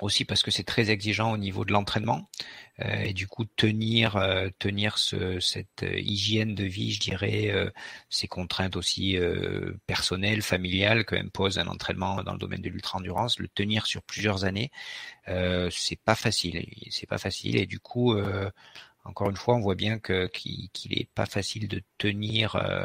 aussi 0.00 0.24
parce 0.24 0.42
que 0.42 0.50
c'est 0.50 0.64
très 0.64 0.90
exigeant 0.90 1.32
au 1.32 1.36
niveau 1.36 1.64
de 1.64 1.72
l'entraînement 1.72 2.28
euh, 2.80 3.02
et 3.02 3.12
du 3.12 3.28
coup 3.28 3.44
tenir 3.44 4.16
euh, 4.16 4.48
tenir 4.58 4.98
ce, 4.98 5.38
cette 5.38 5.84
hygiène 5.96 6.56
de 6.56 6.64
vie, 6.64 6.92
je 6.92 6.98
dirais, 6.98 7.50
euh, 7.52 7.70
ces 8.10 8.26
contraintes 8.26 8.74
aussi 8.74 9.16
euh, 9.16 9.74
personnelles, 9.86 10.42
familiales 10.42 11.04
que 11.04 11.14
impose 11.14 11.60
un 11.60 11.68
entraînement 11.68 12.24
dans 12.24 12.32
le 12.32 12.38
domaine 12.38 12.60
de 12.60 12.70
l'ultra 12.70 12.98
endurance, 12.98 13.38
le 13.38 13.46
tenir 13.46 13.86
sur 13.86 14.02
plusieurs 14.02 14.44
années, 14.44 14.72
euh, 15.28 15.70
c'est 15.70 16.00
pas 16.00 16.16
facile, 16.16 16.66
c'est 16.90 17.06
pas 17.08 17.18
facile 17.18 17.56
et 17.56 17.66
du 17.66 17.78
coup 17.78 18.14
encore 19.04 19.30
une 19.30 19.36
fois, 19.36 19.54
on 19.54 19.60
voit 19.60 19.74
bien 19.74 19.98
que 19.98 20.26
qu'il 20.28 20.70
qu 20.70 20.88
est 20.92 21.08
pas 21.14 21.26
facile 21.26 21.68
de 21.68 21.82
tenir 21.98 22.56
euh, 22.56 22.84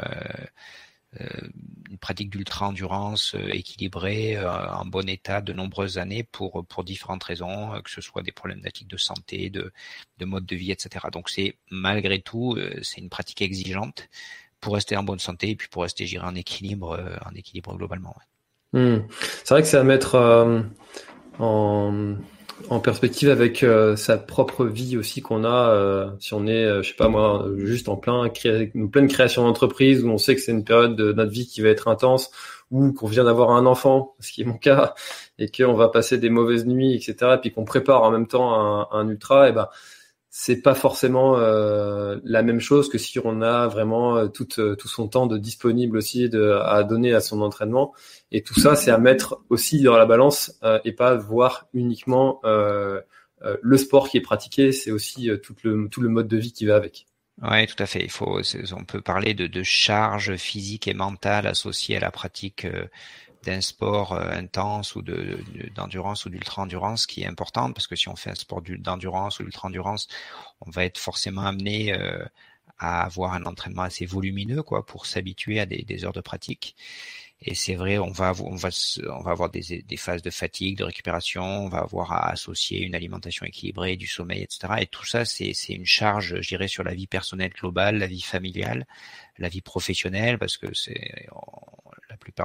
une 1.18 1.98
pratique 1.98 2.30
d'ultra 2.30 2.68
endurance 2.68 3.34
euh, 3.34 3.48
équilibrée, 3.48 4.36
euh, 4.36 4.70
en 4.72 4.84
bon 4.86 5.08
état 5.08 5.40
de 5.40 5.52
nombreuses 5.52 5.98
années 5.98 6.22
pour 6.22 6.64
pour 6.66 6.84
différentes 6.84 7.24
raisons, 7.24 7.80
que 7.82 7.90
ce 7.90 8.00
soit 8.00 8.22
des 8.22 8.32
problématiques 8.32 8.88
de 8.88 8.96
santé, 8.96 9.50
de 9.50 9.72
de 10.18 10.24
mode 10.24 10.46
de 10.46 10.56
vie, 10.56 10.70
etc. 10.70 11.06
Donc 11.12 11.28
c'est 11.30 11.56
malgré 11.70 12.20
tout 12.20 12.56
c'est 12.82 13.00
une 13.00 13.10
pratique 13.10 13.42
exigeante 13.42 14.08
pour 14.60 14.74
rester 14.74 14.96
en 14.96 15.02
bonne 15.02 15.18
santé 15.18 15.50
et 15.50 15.56
puis 15.56 15.68
pour 15.68 15.82
rester 15.82 16.06
géré 16.06 16.26
en 16.26 16.34
équilibre 16.34 16.98
en 17.26 17.34
équilibre 17.34 17.76
globalement. 17.76 18.14
Ouais. 18.18 18.26
Mmh. 18.72 19.08
C'est 19.44 19.50
vrai 19.50 19.62
que 19.62 19.68
c'est 19.68 19.78
à 19.78 19.84
mettre 19.84 20.14
euh, 20.14 20.62
en 21.38 22.14
en 22.68 22.80
perspective 22.80 23.30
avec 23.30 23.62
euh, 23.62 23.96
sa 23.96 24.18
propre 24.18 24.64
vie 24.64 24.96
aussi 24.96 25.22
qu'on 25.22 25.44
a. 25.44 25.70
Euh, 25.70 26.10
si 26.20 26.34
on 26.34 26.46
est, 26.46 26.82
je 26.82 26.88
sais 26.88 26.94
pas 26.94 27.08
moi, 27.08 27.46
juste 27.56 27.88
en 27.88 27.96
plein 27.96 28.30
une 28.74 28.90
pleine 28.90 29.08
création 29.08 29.44
d'entreprise 29.44 30.04
où 30.04 30.08
on 30.08 30.18
sait 30.18 30.34
que 30.34 30.40
c'est 30.40 30.52
une 30.52 30.64
période 30.64 30.96
de 30.96 31.12
notre 31.12 31.32
vie 31.32 31.46
qui 31.46 31.60
va 31.60 31.68
être 31.68 31.88
intense, 31.88 32.30
ou 32.70 32.92
qu'on 32.92 33.06
vient 33.06 33.24
d'avoir 33.24 33.50
un 33.50 33.66
enfant, 33.66 34.14
ce 34.20 34.32
qui 34.32 34.42
est 34.42 34.44
mon 34.44 34.58
cas, 34.58 34.94
et 35.38 35.50
qu'on 35.50 35.74
va 35.74 35.88
passer 35.88 36.18
des 36.18 36.30
mauvaises 36.30 36.66
nuits, 36.66 36.94
etc. 36.94 37.32
Et 37.34 37.38
puis 37.38 37.52
qu'on 37.52 37.64
prépare 37.64 38.02
en 38.02 38.10
même 38.10 38.26
temps 38.26 38.54
un, 38.54 38.88
un 38.92 39.08
ultra, 39.08 39.48
et 39.48 39.52
ben 39.52 39.68
c'est 40.32 40.62
pas 40.62 40.76
forcément 40.76 41.38
euh, 41.38 42.18
la 42.22 42.42
même 42.42 42.60
chose 42.60 42.88
que 42.88 42.98
si 42.98 43.18
on 43.18 43.42
a 43.42 43.66
vraiment 43.66 44.16
euh, 44.16 44.28
tout, 44.28 44.60
euh, 44.60 44.76
tout 44.76 44.86
son 44.86 45.08
temps 45.08 45.26
de 45.26 45.36
disponible 45.36 45.96
aussi 45.96 46.28
de, 46.28 46.52
à 46.52 46.84
donner 46.84 47.12
à 47.12 47.20
son 47.20 47.42
entraînement. 47.42 47.92
Et 48.30 48.42
tout 48.42 48.58
ça, 48.58 48.76
c'est 48.76 48.92
à 48.92 48.98
mettre 48.98 49.40
aussi 49.50 49.82
dans 49.82 49.96
la 49.96 50.06
balance 50.06 50.56
et 50.84 50.92
pas 50.92 51.16
voir 51.16 51.66
uniquement 51.74 52.40
le 52.44 53.76
sport 53.76 54.08
qui 54.08 54.18
est 54.18 54.22
pratiqué, 54.22 54.70
c'est 54.70 54.92
aussi 54.92 55.28
tout 55.42 55.56
le, 55.64 55.88
tout 55.88 56.00
le 56.00 56.08
mode 56.08 56.28
de 56.28 56.36
vie 56.36 56.52
qui 56.52 56.64
va 56.64 56.76
avec. 56.76 57.06
Oui, 57.42 57.66
tout 57.66 57.82
à 57.82 57.86
fait. 57.86 58.02
Il 58.02 58.10
faut, 58.10 58.40
on 58.76 58.84
peut 58.84 59.00
parler 59.00 59.34
de, 59.34 59.48
de 59.48 59.62
charge 59.64 60.36
physique 60.36 60.86
et 60.86 60.94
mentale 60.94 61.48
associée 61.48 61.96
à 61.96 62.00
la 62.00 62.12
pratique 62.12 62.66
d'un 63.44 63.60
sport 63.60 64.12
euh, 64.12 64.30
intense 64.30 64.94
ou 64.94 65.02
de 65.02 65.38
d'endurance 65.74 66.26
ou 66.26 66.30
d'ultra-endurance 66.30 67.06
qui 67.06 67.22
est 67.22 67.26
importante 67.26 67.74
parce 67.74 67.86
que 67.86 67.96
si 67.96 68.08
on 68.08 68.16
fait 68.16 68.30
un 68.30 68.34
sport 68.34 68.62
d'endurance 68.62 69.40
ou 69.40 69.44
d'ultra-endurance, 69.44 70.08
on 70.60 70.70
va 70.70 70.84
être 70.84 70.98
forcément 70.98 71.42
amené 71.42 71.92
euh, 71.94 72.24
à 72.78 73.02
avoir 73.04 73.34
un 73.34 73.44
entraînement 73.44 73.82
assez 73.82 74.06
volumineux 74.06 74.62
quoi 74.62 74.84
pour 74.86 75.06
s'habituer 75.06 75.60
à 75.60 75.66
des, 75.66 75.82
des, 75.82 76.04
heures 76.04 76.12
de 76.12 76.20
pratique. 76.20 76.76
Et 77.42 77.54
c'est 77.54 77.74
vrai, 77.74 77.98
on 77.98 78.10
va 78.10 78.34
on 78.40 78.56
va 78.56 78.68
on 79.08 79.22
va 79.22 79.30
avoir 79.30 79.48
des, 79.50 79.82
des 79.82 79.96
phases 79.96 80.20
de 80.22 80.30
fatigue, 80.30 80.76
de 80.78 80.84
récupération, 80.84 81.42
on 81.42 81.68
va 81.70 81.78
avoir 81.78 82.12
à 82.12 82.30
associer 82.30 82.82
une 82.82 82.94
alimentation 82.94 83.46
équilibrée, 83.46 83.96
du 83.96 84.06
sommeil, 84.06 84.42
etc. 84.42 84.74
Et 84.80 84.86
tout 84.86 85.06
ça, 85.06 85.24
c'est 85.24 85.54
c'est 85.54 85.72
une 85.72 85.86
charge, 85.86 86.40
je 86.42 86.48
dirais, 86.48 86.68
sur 86.68 86.84
la 86.84 86.94
vie 86.94 87.06
personnelle 87.06 87.52
globale, 87.52 87.96
la 87.98 88.06
vie 88.06 88.20
familiale, 88.20 88.86
la 89.38 89.48
vie 89.48 89.62
professionnelle, 89.62 90.38
parce 90.38 90.58
que 90.58 90.74
c'est 90.74 91.28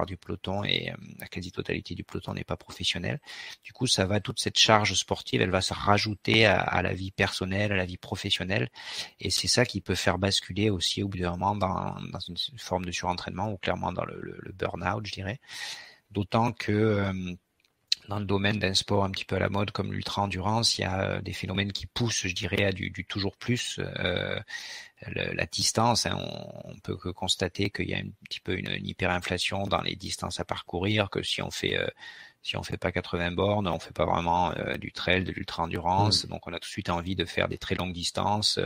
du 0.03 0.17
peloton 0.17 0.65
et 0.65 0.91
euh, 0.91 0.95
la 1.19 1.27
quasi-totalité 1.27 1.95
du 1.95 2.03
peloton 2.03 2.33
n'est 2.33 2.43
pas 2.43 2.57
professionnel. 2.57 3.21
Du 3.63 3.71
coup, 3.71 3.87
ça 3.87 4.05
va 4.05 4.19
toute 4.19 4.39
cette 4.39 4.57
charge 4.57 4.93
sportive, 4.95 5.41
elle 5.41 5.51
va 5.51 5.61
se 5.61 5.73
rajouter 5.73 6.45
à, 6.45 6.81
la 6.81 6.93
vie 6.93 7.11
personnelle, 7.11 7.71
à 7.71 7.77
la 7.77 7.85
vie 7.85 7.97
professionnelle, 7.97 8.69
et 9.21 9.29
c'est 9.29 9.47
ça 9.47 9.65
qui 9.65 9.79
peut 9.79 9.95
faire 9.95 10.17
basculer 10.17 10.69
aussi 10.69 11.01
au 11.01 11.07
bout 11.07 11.19
d'un 11.19 11.37
moment 11.37 11.55
dans, 11.55 11.95
une 12.27 12.35
forme 12.57 12.85
de 12.85 12.91
surentraînement 12.91 13.51
ou 13.51 13.57
clairement 13.57 13.93
dans 13.93 14.05
le, 14.05 14.19
le, 14.19 14.51
burn-out, 14.51 15.05
je 15.05 15.11
dirais. 15.13 15.39
D'autant 16.11 16.51
que 16.51 16.71
euh, 16.71 17.35
dans 18.07 18.19
le 18.19 18.25
domaine 18.25 18.59
d'un 18.59 18.73
sport 18.73 19.03
un 19.03 19.11
petit 19.11 19.25
peu 19.25 19.35
à 19.35 19.39
la 19.39 19.49
mode 19.49 19.71
comme 19.71 19.91
l'ultra-endurance, 19.91 20.77
il 20.77 20.81
y 20.81 20.85
a 20.85 21.01
euh, 21.01 21.21
des 21.21 21.33
phénomènes 21.33 21.71
qui 21.71 21.87
poussent, 21.87 22.27
je 22.27 22.33
dirais, 22.33 22.65
à 22.65 22.71
du, 22.71 22.89
du 22.89 23.05
toujours 23.05 23.37
plus. 23.37 23.79
Euh, 23.79 24.39
la 25.07 25.45
distance, 25.45 26.05
hein, 26.05 26.17
on, 26.17 26.71
on, 26.71 26.79
peut 26.79 26.97
que 26.97 27.09
constater 27.09 27.69
qu'il 27.69 27.89
y 27.89 27.93
a 27.93 27.97
un 27.97 28.09
petit 28.27 28.39
peu 28.39 28.57
une, 28.57 28.71
une, 28.71 28.87
hyperinflation 28.87 29.67
dans 29.67 29.81
les 29.81 29.95
distances 29.95 30.39
à 30.39 30.45
parcourir, 30.45 31.09
que 31.09 31.21
si 31.21 31.41
on 31.41 31.51
fait 31.51 31.77
euh, 31.77 31.87
si 32.41 32.57
on 32.57 32.63
fait 32.63 32.77
pas 32.77 32.91
80 32.91 33.31
bornes, 33.31 33.67
on 33.67 33.79
fait 33.79 33.93
pas 33.93 34.05
vraiment 34.05 34.51
euh, 34.51 34.77
du 34.77 34.91
trail, 34.91 35.23
de 35.23 35.31
l'ultra-endurance. 35.31 36.25
Mmh. 36.25 36.29
Donc 36.29 36.47
on 36.47 36.53
a 36.53 36.59
tout 36.59 36.67
de 36.67 36.71
suite 36.71 36.89
envie 36.89 37.15
de 37.15 37.25
faire 37.25 37.47
des 37.47 37.57
très 37.57 37.75
longues 37.75 37.93
distances. 37.93 38.59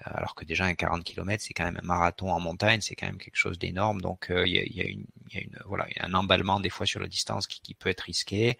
Euh, 0.00 0.10
alors 0.14 0.34
que 0.34 0.44
déjà 0.44 0.64
un 0.64 0.74
40 0.74 1.04
km 1.04 1.42
c'est 1.42 1.54
quand 1.54 1.64
même 1.64 1.78
un 1.82 1.86
marathon 1.86 2.32
en 2.32 2.40
montagne, 2.40 2.80
c'est 2.80 2.96
quand 2.96 3.06
même 3.06 3.18
quelque 3.18 3.36
chose 3.36 3.58
d'énorme. 3.58 4.00
Donc 4.00 4.30
euh, 4.30 4.46
il 4.46 4.54
y 4.54 4.82
a, 4.82 6.04
un 6.04 6.14
emballement 6.14 6.60
des 6.60 6.70
fois 6.70 6.86
sur 6.86 7.00
la 7.00 7.08
distance 7.08 7.46
qui, 7.46 7.74
peut 7.74 7.88
être 7.90 8.02
risqué. 8.02 8.58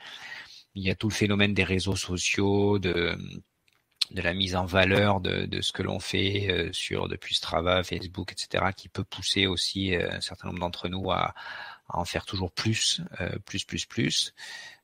Il 0.75 0.83
y 0.83 0.91
a 0.91 0.95
tout 0.95 1.09
le 1.09 1.15
phénomène 1.15 1.55
des 1.55 1.65
réseaux 1.65 1.97
sociaux, 1.97 2.79
de 2.79 3.17
la 4.11 4.35
mise 4.35 4.57
en 4.57 4.65
valeur 4.65 5.21
de, 5.21 5.61
ce 5.61 5.73
que 5.73 5.83
l'on 5.83 6.01
fait 6.01 6.51
euh, 6.51 6.73
sur 6.73 7.09
depuis 7.09 7.35
Strava, 7.35 7.83
Facebook, 7.83 8.33
etc., 8.33 8.67
qui 8.77 8.89
peut 8.89 9.05
pousser 9.05 9.47
aussi 9.47 9.95
un 9.95 10.21
certain 10.21 10.49
nombre 10.49 10.61
d'entre 10.61 10.89
nous 10.89 11.11
à, 11.11 11.35
en 11.89 12.05
faire 12.05 12.25
toujours 12.25 12.51
plus, 12.51 13.03
plus, 13.45 13.65
plus, 13.65 13.87
plus. 13.87 14.35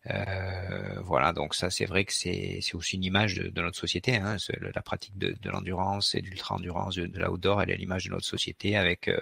Euh, 0.06 1.00
voilà, 1.02 1.32
donc 1.32 1.54
ça 1.54 1.68
c'est 1.70 1.84
vrai 1.84 2.04
que 2.04 2.12
c'est 2.12 2.60
aussi 2.74 2.96
une 2.96 3.04
image 3.04 3.36
de, 3.36 3.60
notre 3.60 3.78
société. 3.78 4.16
Hein, 4.16 4.36
la 4.74 4.82
pratique 4.82 5.18
de, 5.18 5.36
l'endurance 5.50 6.14
et 6.14 6.22
de 6.22 6.26
l'ultra-endurance, 6.26 6.96
de, 6.96 7.06
de 7.06 7.18
l'outdoor, 7.18 7.62
elle 7.62 7.70
est 7.70 7.76
l'image 7.76 8.04
de 8.06 8.10
notre 8.10 8.26
société 8.26 8.76
avec 8.76 9.08
euh, 9.08 9.20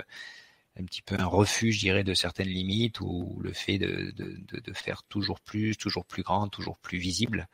un 0.81 0.85
petit 0.85 1.03
peu 1.03 1.17
un 1.19 1.27
refus, 1.27 1.73
je 1.73 1.81
dirais, 1.81 2.05
de 2.05 2.15
certaines 2.15 2.49
limites 2.49 3.01
ou 3.01 3.39
le 3.43 3.53
fait 3.53 3.79
de, 3.79 4.13
de, 4.17 4.73
faire 4.73 5.03
toujours 5.05 5.41
plus, 5.41 5.77
toujours 5.77 6.05
plus 6.07 6.23
grand, 6.23 6.49
toujours 6.49 6.79
plus 6.79 6.99
visible. 6.99 7.49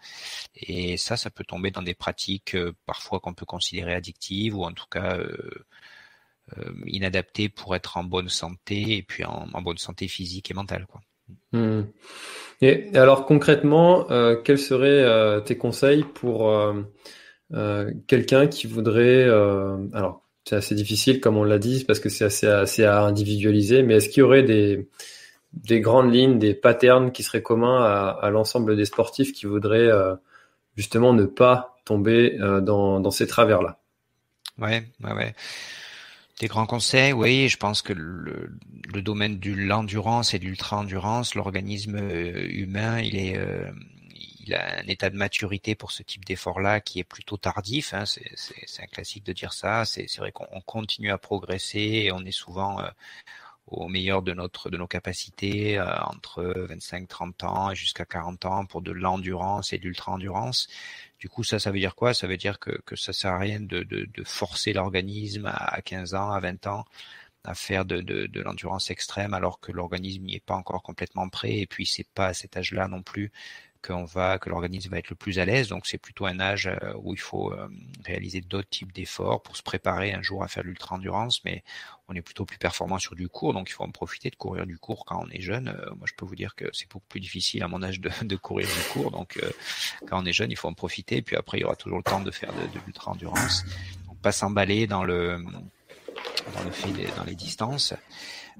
Et 0.57 0.99
ça, 0.99 1.17
ça 1.17 1.31
peut 1.31 1.45
tomber 1.45 1.71
dans 1.71 1.83
des 1.83 1.95
pratiques 1.95 2.55
euh, 2.55 2.73
parfois 2.87 3.21
qu'on 3.21 3.35
peut 3.35 3.47
considérer 3.47 3.95
addictives 3.95 4.57
ou 4.57 4.65
en 4.65 4.73
tout 4.73 4.87
cas 4.91 5.19
inadaptées 6.87 7.49
pour 7.49 7.75
être 7.75 7.97
en 7.97 8.05
bonne 8.05 8.29
santé 8.29 8.97
et 8.97 9.03
puis 9.03 9.25
en, 9.25 9.49
en 9.53 9.63
bonne 9.63 9.79
santé 9.79 10.09
physique 10.09 10.51
et 10.51 10.55
mentale. 10.55 10.87
Quoi. 10.87 11.01
Hmm. 11.53 11.83
Et 12.61 12.91
alors 12.95 13.27
concrètement, 13.27 14.11
euh, 14.11 14.37
quels 14.37 14.59
seraient 14.59 14.89
euh, 14.89 15.41
tes 15.41 15.57
conseils 15.57 16.05
pour 16.15 16.51
euh, 16.51 17.91
quelqu'un 18.07 18.47
qui 18.47 18.67
voudrait, 18.67 19.25
alors 19.93 20.23
c'est 20.45 20.57
assez 20.57 20.75
difficile 20.75 21.21
comme 21.21 21.37
on 21.37 21.45
l'a 21.45 21.59
dit 21.59 21.85
parce 21.85 22.01
que 22.01 22.09
c'est 22.09 22.25
assez, 22.25 22.47
assez 22.47 22.85
à 22.85 23.03
individualiser, 23.03 23.83
mais 23.83 23.97
est-ce 23.97 24.09
qu'il 24.09 24.21
y 24.21 24.23
aurait 24.23 24.43
des, 24.43 24.89
des 25.53 25.81
grandes 25.81 26.13
lignes, 26.13 26.39
des 26.39 26.55
patterns 26.55 27.13
qui 27.13 27.23
seraient 27.23 27.43
communs 27.43 27.83
à, 27.85 28.31
l'ensemble 28.31 28.77
des 28.77 28.85
sportifs 28.87 29.33
qui 29.33 29.47
voudraient 29.47 29.91
justement 30.77 31.13
ne 31.13 31.27
pas 31.27 31.77
tomber 31.85 32.39
dans, 32.63 32.99
dans 32.99 33.11
ces 33.11 33.27
travers-là? 33.27 33.79
Ouais, 34.59 34.85
ouais, 35.03 35.13
ouais. 35.13 35.35
Des 36.41 36.49
grands 36.49 36.67
conseils, 36.67 37.13
oui, 37.13 37.49
je 37.49 37.57
pense 37.57 37.81
que 37.81 37.93
le, 37.93 38.59
domaine 39.03 39.39
de 39.39 39.53
l'endurance 39.53 40.35
et 40.35 40.41
de 40.41 40.45
l'ultra-endurance, 40.45 41.37
l'organisme 41.37 41.97
euh, 41.97 42.49
humain, 42.51 42.99
il 43.01 43.17
est, 43.17 43.37
euh, 43.37 43.71
il 44.41 44.53
a 44.53 44.81
un 44.81 44.87
état 44.89 45.11
de 45.11 45.17
maturité 45.17 45.77
pour 45.77 45.93
ce 45.93 46.03
type 46.03 46.25
d'effort-là 46.25 46.81
qui 46.81 46.99
est 46.99 47.05
plutôt 47.05 47.37
tardif. 47.37 47.95
Hein, 47.95 48.05
c'est 48.07 48.83
un 48.83 48.87
classique 48.87 49.25
de 49.25 49.33
dire 49.33 49.53
ça. 49.53 49.85
C'est 49.85 50.13
vrai 50.19 50.33
qu'on 50.33 50.61
continue 50.63 51.13
à 51.13 51.19
progresser 51.19 51.79
et 51.79 52.13
on 52.13 52.25
est 52.25 52.33
souvent 52.33 52.81
euh, 52.81 52.89
au 53.69 53.87
meilleur 53.87 54.23
de 54.23 54.33
notre 54.33 54.71
de 54.71 54.77
nos 54.77 54.89
capacités 54.89 55.81
entre 55.81 56.43
25-30 56.69 57.47
ans 57.47 57.71
et 57.71 57.75
jusqu'à 57.77 58.05
40 58.05 58.45
ans 58.45 58.67
pour 58.67 58.83
de 58.83 58.93
l'endurance 58.93 59.73
et 59.73 59.79
de 59.79 59.85
l'ultra-endurance. 59.85 60.69
Du 61.25 61.31
coup, 61.31 61.43
ça, 61.43 61.59
ça 61.59 61.71
veut 61.71 61.79
dire 61.79 61.95
quoi? 61.95 62.13
Ça 62.13 62.27
veut 62.27 62.37
dire 62.37 62.59
que, 62.59 62.83
que 62.85 62.97
ça 62.97 63.15
sert 63.15 63.33
à 63.33 63.39
rien 63.39 63.59
de, 63.59 63.83
de, 63.83 64.25
forcer 64.25 64.75
l'organisme 64.75 65.47
à 65.47 65.81
15 65.81 66.13
ans, 66.13 66.31
à 66.31 66.39
20 66.39 66.67
ans 66.67 66.85
à 67.45 67.55
faire 67.55 67.87
de, 67.87 68.03
de, 68.03 68.27
de 68.27 68.43
l'endurance 68.43 68.91
extrême 68.91 69.33
alors 69.33 69.59
que 69.59 69.73
l'organisme 69.73 70.25
n'y 70.25 70.35
est 70.35 70.45
pas 70.45 70.55
encore 70.55 70.83
complètement 70.83 71.31
prêt. 71.31 71.61
Et 71.61 71.67
puis 71.67 71.87
c'est 71.87 72.07
pas 72.15 72.27
à 72.27 72.35
cet 72.35 72.59
âge-là 72.59 72.89
non 72.89 73.03
plus 73.03 73.33
qu'on 73.85 74.05
va, 74.05 74.39
que 74.39 74.49
l'organisme 74.49 74.91
va 74.91 74.99
être 74.99 75.11
le 75.11 75.17
plus 75.17 75.39
à 75.39 75.45
l'aise. 75.45 75.69
Donc 75.69 75.87
c'est 75.87 75.99
plutôt 75.99 76.27
un 76.27 76.41
âge 76.41 76.67
euh, 76.67 76.95
où 77.03 77.13
il 77.13 77.21
faut 77.21 77.53
euh, 77.53 77.69
réaliser 78.05 78.41
d'autres 78.41 78.69
types 78.69 78.93
d'efforts 78.93 79.43
pour 79.43 79.57
se 79.57 79.63
préparer 79.63 80.13
un 80.13 80.23
jour 80.23 80.43
à 80.43 80.49
faire 80.49 80.63
l'ultra-endurance, 80.63 81.45
mais 81.45 81.63
on 82.09 82.15
est 82.15 82.23
plutôt 82.23 82.45
plus 82.45 82.59
performant 82.59 82.99
sur 82.99 83.15
du 83.15 83.29
court, 83.29 83.53
donc 83.53 83.69
il 83.69 83.73
faut 83.73 83.85
en 83.85 83.91
profiter 83.91 84.31
de 84.31 84.37
courir 84.37 84.67
du 84.67 84.79
court 84.79 85.05
quand 85.05 85.23
on 85.25 85.31
est 85.31 85.41
jeune. 85.41 85.69
Euh, 85.69 85.95
moi, 85.97 86.07
je 86.07 86.15
peux 86.15 86.25
vous 86.25 86.37
dire 86.37 86.55
que 86.55 86.67
c'est 86.73 86.89
beaucoup 86.91 87.07
plus 87.09 87.21
difficile 87.21 87.63
à 87.63 87.69
mon 87.69 87.83
âge 87.83 88.01
de, 88.01 88.11
de 88.23 88.37
courir 88.37 88.67
du 88.67 88.93
court, 88.93 89.11
donc 89.11 89.39
quand 90.07 90.23
on 90.23 90.25
est 90.25 90.33
jeune, 90.33 90.51
il 90.51 90.57
faut 90.57 90.69
en 90.69 90.75
profiter. 90.75 91.23
Puis 91.23 91.37
après, 91.37 91.59
il 91.59 91.63
y 91.63 91.65
aura 91.65 91.77
toujours 91.77 91.99
le 91.99 92.05
temps 92.05 92.21
de 92.21 92.31
faire 92.31 92.53
de, 92.53 92.63
de 92.79 92.85
l'ultra-endurance. 92.87 93.65
Donc 94.07 94.19
pas 94.21 94.33
s'emballer 94.33 94.87
dans 94.87 95.05
le 95.05 95.45
dans 96.55 96.63
le 96.65 97.17
dans 97.17 97.25
les 97.25 97.35
distances 97.35 97.95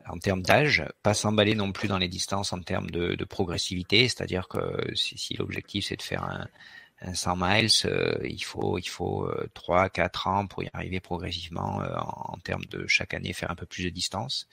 en 0.09 0.19
termes 0.19 0.43
d'âge, 0.43 0.85
pas 1.03 1.15
s'emballer 1.15 1.55
non 1.55 1.73
plus 1.73 1.89
dans 1.89 1.99
les 1.99 2.09
distances 2.09 2.53
en 2.53 2.61
termes 2.61 2.91
de, 2.91 3.15
de 3.15 3.25
progressivité, 3.25 4.09
c'est-à-dire 4.09 4.49
que 4.49 4.95
si, 4.95 5.19
si 5.19 5.35
l'objectif 5.35 5.87
c'est 5.87 5.97
de 5.97 6.03
faire 6.03 6.25
un, 6.25 6.47
un 7.01 7.15
100 7.15 7.37
miles, 7.37 7.69
euh, 7.87 8.19
il 8.25 8.43
faut 8.43 8.79
il 8.79 8.89
faut 8.89 9.27
euh, 9.27 9.49
3 9.55 9.89
4 9.91 10.27
ans 10.27 10.47
pour 10.47 10.63
y 10.63 10.71
arriver 10.73 11.01
progressivement 11.01 11.83
euh, 11.83 11.95
en, 11.97 12.35
en, 12.35 12.39
termes 12.39 12.65
de 12.67 12.87
chaque 12.87 13.15
année 13.15 13.33
faire 13.33 13.51
un 13.51 13.55
peu 13.57 13.67
plus 13.67 13.85
de 13.85 13.91
distance. 13.91 14.49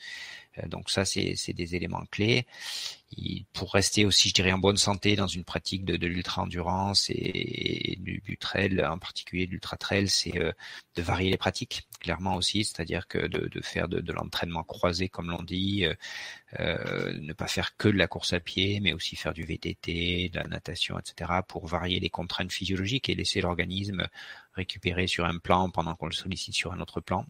Euh, 0.57 0.67
donc 0.67 0.89
ça, 0.89 1.05
c'est 1.05 1.53
des 1.53 1.75
éléments 1.75 2.05
clés. 2.11 2.45
Pour 3.53 3.73
rester 3.73 4.05
aussi, 4.05 4.29
je 4.29 4.33
dirais, 4.33 4.51
en 4.51 4.57
bonne 4.57 4.77
santé 4.77 5.15
dans 5.15 5.27
une 5.27 5.43
pratique 5.43 5.83
de, 5.85 6.07
l'ultra-endurance 6.07 7.09
et, 7.09 7.97
du, 7.99 8.21
du, 8.25 8.37
trail, 8.37 8.83
en 8.85 8.97
particulier 8.97 9.45
de 9.45 9.51
l'ultra-trail, 9.51 10.07
c'est 10.07 10.37
euh, 10.37 10.51
de 10.95 11.01
varier 11.01 11.29
les 11.29 11.37
pratiques, 11.37 11.87
clairement 11.99 12.35
aussi, 12.35 12.63
c'est-à-dire 12.63 13.07
que 13.07 13.27
de, 13.27 13.61
faire 13.61 13.87
de, 13.87 13.99
de 13.99 14.13
l'entraînement 14.13 14.63
croisé, 14.63 15.09
comme 15.09 15.29
l'on 15.29 15.43
dit, 15.43 15.85
euh, 15.85 15.93
euh, 16.59 17.13
ne 17.19 17.33
pas 17.33 17.47
faire 17.47 17.75
que 17.77 17.89
de 17.89 17.97
la 17.97 18.07
course 18.07 18.33
à 18.33 18.39
pied, 18.39 18.79
mais 18.79 18.93
aussi 18.93 19.15
faire 19.15 19.33
du 19.33 19.43
VTT, 19.43 20.29
de 20.29 20.39
la 20.39 20.47
natation, 20.47 20.97
etc., 20.97 21.31
pour 21.47 21.67
varier 21.67 21.99
les 21.99 22.09
contraintes 22.09 22.51
physiologiques 22.51 23.09
et 23.09 23.15
laisser 23.15 23.41
l'organisme 23.41 24.07
récupérer 24.53 25.07
sur 25.07 25.25
un 25.25 25.37
plan 25.37 25.69
pendant 25.69 25.95
qu'on 25.95 26.07
le 26.07 26.13
sollicite 26.13 26.55
sur 26.55 26.71
un 26.73 26.79
autre 26.79 27.01
plan. 27.01 27.25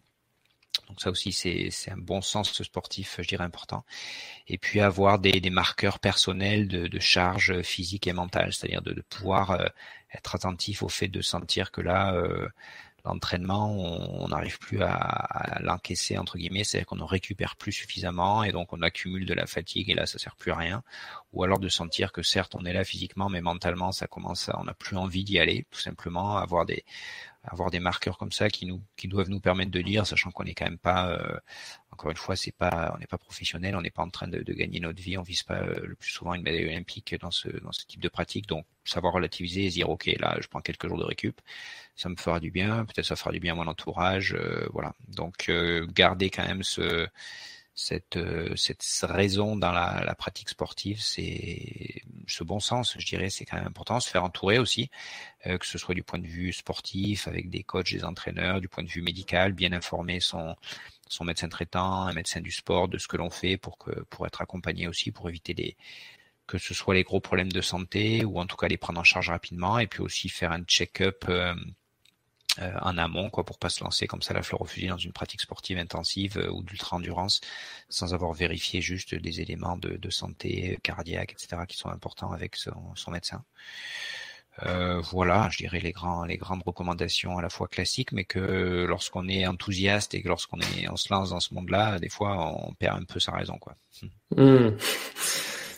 Donc 0.88 1.00
ça 1.00 1.10
aussi, 1.10 1.32
c'est 1.32 1.90
un 1.90 1.96
bon 1.96 2.20
sens 2.22 2.62
sportif, 2.62 3.16
je 3.20 3.28
dirais, 3.28 3.44
important. 3.44 3.84
Et 4.48 4.58
puis 4.58 4.80
avoir 4.80 5.18
des, 5.18 5.40
des 5.40 5.50
marqueurs 5.50 5.98
personnels 5.98 6.68
de, 6.68 6.86
de, 6.86 6.98
charge 6.98 7.62
physique 7.62 8.06
et 8.06 8.12
mentale, 8.12 8.52
c'est-à-dire 8.52 8.82
de, 8.82 8.92
de, 8.92 9.02
pouvoir 9.02 9.52
euh, 9.52 9.66
être 10.14 10.34
attentif 10.34 10.82
au 10.82 10.88
fait 10.88 11.08
de 11.08 11.20
sentir 11.20 11.70
que 11.72 11.80
là, 11.80 12.14
euh, 12.14 12.48
l'entraînement, 13.04 13.70
on 13.72 14.28
n'arrive 14.28 14.58
plus 14.58 14.82
à, 14.82 14.92
à 14.92 15.62
l'encaisser 15.62 16.18
entre 16.18 16.38
guillemets, 16.38 16.64
c'est-à-dire 16.64 16.86
qu'on 16.86 16.96
ne 16.96 17.02
récupère 17.02 17.56
plus 17.56 17.72
suffisamment 17.72 18.44
et 18.44 18.52
donc 18.52 18.72
on 18.72 18.82
accumule 18.82 19.26
de 19.26 19.34
la 19.34 19.46
fatigue 19.46 19.90
et 19.90 19.94
là 19.94 20.06
ça 20.06 20.18
sert 20.18 20.36
plus 20.36 20.52
à 20.52 20.56
rien. 20.56 20.82
Ou 21.32 21.42
alors 21.42 21.58
de 21.58 21.68
sentir 21.68 22.12
que 22.12 22.22
certes 22.22 22.54
on 22.54 22.64
est 22.64 22.72
là 22.72 22.84
physiquement, 22.84 23.28
mais 23.28 23.40
mentalement 23.40 23.92
ça 23.92 24.06
commence, 24.06 24.48
à, 24.48 24.58
on 24.60 24.64
n'a 24.64 24.74
plus 24.74 24.96
envie 24.96 25.24
d'y 25.24 25.38
aller, 25.38 25.66
tout 25.70 25.80
simplement 25.80 26.36
avoir 26.36 26.64
des 26.64 26.84
avoir 27.44 27.70
des 27.70 27.80
marqueurs 27.80 28.18
comme 28.18 28.32
ça 28.32 28.48
qui 28.48 28.66
nous 28.66 28.80
qui 28.96 29.08
doivent 29.08 29.28
nous 29.30 29.40
permettre 29.40 29.70
de 29.70 29.80
lire, 29.80 30.06
sachant 30.06 30.30
qu'on 30.30 30.44
n'est 30.44 30.54
quand 30.54 30.64
même 30.64 30.78
pas 30.78 31.10
euh, 31.10 31.36
encore 31.90 32.10
une 32.10 32.16
fois 32.16 32.36
c'est 32.36 32.52
pas 32.52 32.92
on 32.94 32.98
n'est 32.98 33.06
pas 33.06 33.18
professionnel, 33.18 33.74
on 33.76 33.80
n'est 33.82 33.90
pas 33.90 34.02
en 34.02 34.10
train 34.10 34.28
de, 34.28 34.42
de, 34.42 34.52
gagner 34.52 34.80
notre 34.80 35.02
vie, 35.02 35.18
on 35.18 35.22
vise 35.22 35.42
pas 35.42 35.58
euh, 35.60 35.80
le 35.84 35.94
plus 35.96 36.10
souvent 36.10 36.34
une 36.34 36.42
médaille 36.42 36.68
olympique 36.68 37.16
dans 37.20 37.30
ce 37.30 37.48
dans 37.48 37.72
ce 37.72 37.84
type 37.86 38.00
de 38.00 38.08
pratique, 38.08 38.46
donc 38.46 38.64
savoir 38.84 39.12
relativiser 39.14 39.66
et 39.66 39.70
dire 39.70 39.90
ok 39.90 40.10
là 40.18 40.36
je 40.40 40.46
prends 40.48 40.60
quelques 40.60 40.86
jours 40.88 40.98
de 40.98 41.04
récup, 41.04 41.40
ça 41.96 42.08
me 42.08 42.16
fera 42.16 42.40
du 42.40 42.50
bien, 42.50 42.84
peut-être 42.84 43.06
ça 43.06 43.16
fera 43.16 43.32
du 43.32 43.40
bien 43.40 43.52
à 43.54 43.56
mon 43.56 43.66
entourage, 43.66 44.34
euh, 44.34 44.66
voilà. 44.72 44.94
Donc 45.08 45.48
euh, 45.48 45.86
garder 45.92 46.30
quand 46.30 46.46
même 46.46 46.62
ce 46.62 47.08
cette, 47.74 48.16
euh, 48.16 48.54
cette 48.56 48.84
raison 49.02 49.56
dans 49.56 49.72
la, 49.72 50.02
la 50.04 50.14
pratique 50.14 50.50
sportive, 50.50 51.00
c'est 51.00 52.02
ce 52.26 52.44
bon 52.44 52.60
sens, 52.60 52.96
je 52.98 53.06
dirais, 53.06 53.30
c'est 53.30 53.44
quand 53.44 53.56
même 53.56 53.66
important. 53.66 54.00
Se 54.00 54.10
faire 54.10 54.24
entourer 54.24 54.58
aussi, 54.58 54.90
euh, 55.46 55.58
que 55.58 55.66
ce 55.66 55.78
soit 55.78 55.94
du 55.94 56.02
point 56.02 56.18
de 56.18 56.26
vue 56.26 56.52
sportif, 56.52 57.28
avec 57.28 57.50
des 57.50 57.62
coachs, 57.62 57.92
des 57.92 58.04
entraîneurs, 58.04 58.60
du 58.60 58.68
point 58.68 58.84
de 58.84 58.88
vue 58.88 59.02
médical, 59.02 59.52
bien 59.52 59.72
informer 59.72 60.20
son, 60.20 60.56
son 61.08 61.24
médecin 61.24 61.48
traitant, 61.48 62.02
un 62.06 62.12
médecin 62.12 62.40
du 62.40 62.50
sport, 62.50 62.88
de 62.88 62.98
ce 62.98 63.08
que 63.08 63.16
l'on 63.16 63.30
fait 63.30 63.56
pour 63.56 63.78
que 63.78 63.90
pour 64.10 64.26
être 64.26 64.40
accompagné 64.42 64.88
aussi, 64.88 65.12
pour 65.12 65.28
éviter 65.28 65.54
des 65.54 65.76
que 66.46 66.58
ce 66.58 66.74
soit 66.74 66.94
les 66.94 67.04
gros 67.04 67.20
problèmes 67.20 67.52
de 67.52 67.60
santé 67.60 68.24
ou 68.24 68.38
en 68.38 68.46
tout 68.46 68.56
cas 68.56 68.68
les 68.68 68.76
prendre 68.76 69.00
en 69.00 69.04
charge 69.04 69.30
rapidement 69.30 69.78
et 69.78 69.86
puis 69.86 70.02
aussi 70.02 70.28
faire 70.28 70.52
un 70.52 70.62
check-up 70.64 71.24
euh, 71.28 71.54
euh, 72.58 72.70
en 72.82 72.98
amont, 72.98 73.30
quoi, 73.30 73.44
pour 73.44 73.58
pas 73.58 73.70
se 73.70 73.82
lancer 73.82 74.06
comme 74.06 74.20
ça 74.20 74.34
la 74.34 74.42
fleur 74.42 74.60
au 74.60 74.66
dans 74.86 74.98
une 74.98 75.12
pratique 75.12 75.40
sportive 75.40 75.78
intensive 75.78 76.36
euh, 76.36 76.50
ou 76.50 76.62
d'ultra 76.62 76.96
endurance, 76.96 77.40
sans 77.88 78.12
avoir 78.12 78.34
vérifié 78.34 78.82
juste 78.82 79.14
des 79.14 79.40
éléments 79.40 79.78
de, 79.78 79.96
de, 79.96 80.10
santé 80.10 80.78
cardiaque, 80.82 81.32
etc., 81.32 81.62
qui 81.66 81.78
sont 81.78 81.88
importants 81.88 82.30
avec 82.32 82.56
son, 82.56 83.10
médecin. 83.10 83.42
Euh, 84.64 85.00
voilà, 85.00 85.48
je 85.50 85.56
dirais 85.58 85.80
les 85.80 85.92
grands, 85.92 86.26
les 86.26 86.36
grandes 86.36 86.62
recommandations 86.62 87.38
à 87.38 87.42
la 87.42 87.48
fois 87.48 87.68
classiques, 87.68 88.12
mais 88.12 88.24
que 88.24 88.84
lorsqu'on 88.86 89.28
est 89.28 89.46
enthousiaste 89.46 90.12
et 90.12 90.22
que 90.22 90.28
lorsqu'on 90.28 90.60
est, 90.60 90.90
on 90.90 90.96
se 90.96 91.10
lance 91.10 91.30
dans 91.30 91.40
ce 91.40 91.54
monde-là, 91.54 91.98
des 92.00 92.10
fois, 92.10 92.54
on 92.54 92.74
perd 92.74 93.00
un 93.00 93.04
peu 93.04 93.18
sa 93.18 93.32
raison, 93.32 93.56
quoi. 93.58 93.76
Mmh. 94.36 94.76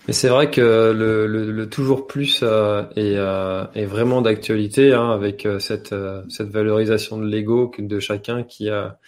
Mais 0.06 0.12
c'est 0.12 0.28
vrai 0.28 0.50
que 0.50 0.60
le, 0.60 1.26
le, 1.26 1.50
le 1.50 1.68
toujours 1.70 2.06
plus 2.06 2.40
euh, 2.42 2.82
est, 2.94 3.16
euh, 3.16 3.64
est, 3.74 3.86
vraiment 3.86 4.20
d'actualité 4.20 4.92
hein, 4.92 5.10
avec 5.10 5.46
euh, 5.46 5.58
cette, 5.58 5.92
euh, 5.94 6.22
cette 6.28 6.50
valorisation 6.50 7.16
de 7.16 7.26
l'ego 7.26 7.72
de 7.78 7.98
chacun 8.00 8.42
qui 8.42 8.68
a, 8.68 8.98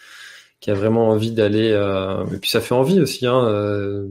qui 0.61 0.71
a 0.71 0.75
vraiment 0.75 1.11
envie 1.11 1.33
d'aller. 1.33 1.71
Euh, 1.73 2.25
et 2.33 2.39
puis 2.39 2.49
ça 2.49 2.63
fait 2.63 2.75
envie 2.75 3.01
aussi. 3.01 3.27
Hein, 3.27 3.47
euh, 3.47 4.09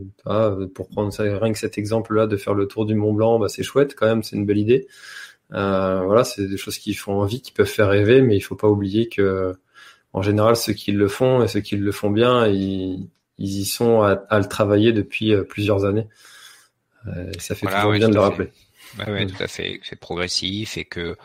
pour 0.75 0.89
prendre 0.89 1.11
ça, 1.11 1.23
rien 1.23 1.51
que 1.51 1.57
cet 1.57 1.79
exemple-là 1.79 2.27
de 2.27 2.37
faire 2.37 2.53
le 2.53 2.67
tour 2.67 2.85
du 2.85 2.93
Mont 2.93 3.13
Blanc, 3.13 3.39
bah, 3.39 3.49
c'est 3.49 3.63
chouette 3.63 3.95
quand 3.95 4.05
même, 4.05 4.21
c'est 4.21 4.35
une 4.35 4.45
belle 4.45 4.59
idée. 4.59 4.87
voilà, 5.49 6.23
c'est 6.23 6.47
des 6.47 6.57
choses 6.57 6.77
qui 6.77 6.93
font 6.93 7.13
envie, 7.21 7.41
qui 7.41 7.51
peuvent 7.51 7.65
faire 7.67 7.89
rêver, 7.89 8.21
mais 8.21 8.35
il 8.37 8.41
faut 8.41 8.55
pas 8.55 8.67
oublier 8.69 9.09
que 9.09 9.53
en 10.13 10.21
général 10.21 10.55
ceux 10.55 10.73
qui 10.73 10.91
le 10.91 11.07
font 11.07 11.43
et 11.43 11.47
ceux 11.47 11.61
qui 11.61 11.77
le 11.77 11.91
font 11.91 12.11
bien, 12.11 12.47
ils, 12.47 13.09
ils 13.39 13.61
y 13.61 13.65
sont 13.65 14.01
à, 14.01 14.11
à 14.29 14.39
le 14.39 14.45
travailler 14.47 14.93
depuis 14.93 15.33
plusieurs 15.49 15.85
années. 15.85 16.07
Euh, 17.07 17.31
ça 17.39 17.55
fait 17.55 17.65
voilà, 17.65 17.81
toujours 17.81 17.93
bien 17.93 18.09
de 18.09 18.13
le 18.13 18.19
rappeler. 18.19 18.51
Oui, 19.07 19.27
tout 19.27 19.43
à 19.43 19.47
fait. 19.47 19.79
C'est 19.83 19.99
progressif 19.99 20.77
et 20.77 20.85
que 20.85 21.17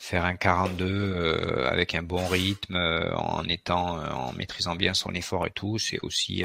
faire 0.00 0.24
un 0.24 0.34
42 0.34 0.86
euh, 0.86 1.68
avec 1.68 1.94
un 1.94 2.02
bon 2.02 2.26
rythme, 2.26 2.74
euh, 2.74 3.14
en 3.14 3.44
étant, 3.44 4.00
euh, 4.00 4.10
en 4.10 4.32
maîtrisant 4.32 4.74
bien 4.74 4.94
son 4.94 5.12
effort 5.12 5.46
et 5.46 5.50
tout, 5.50 5.78
c'est 5.78 6.00
aussi, 6.00 6.42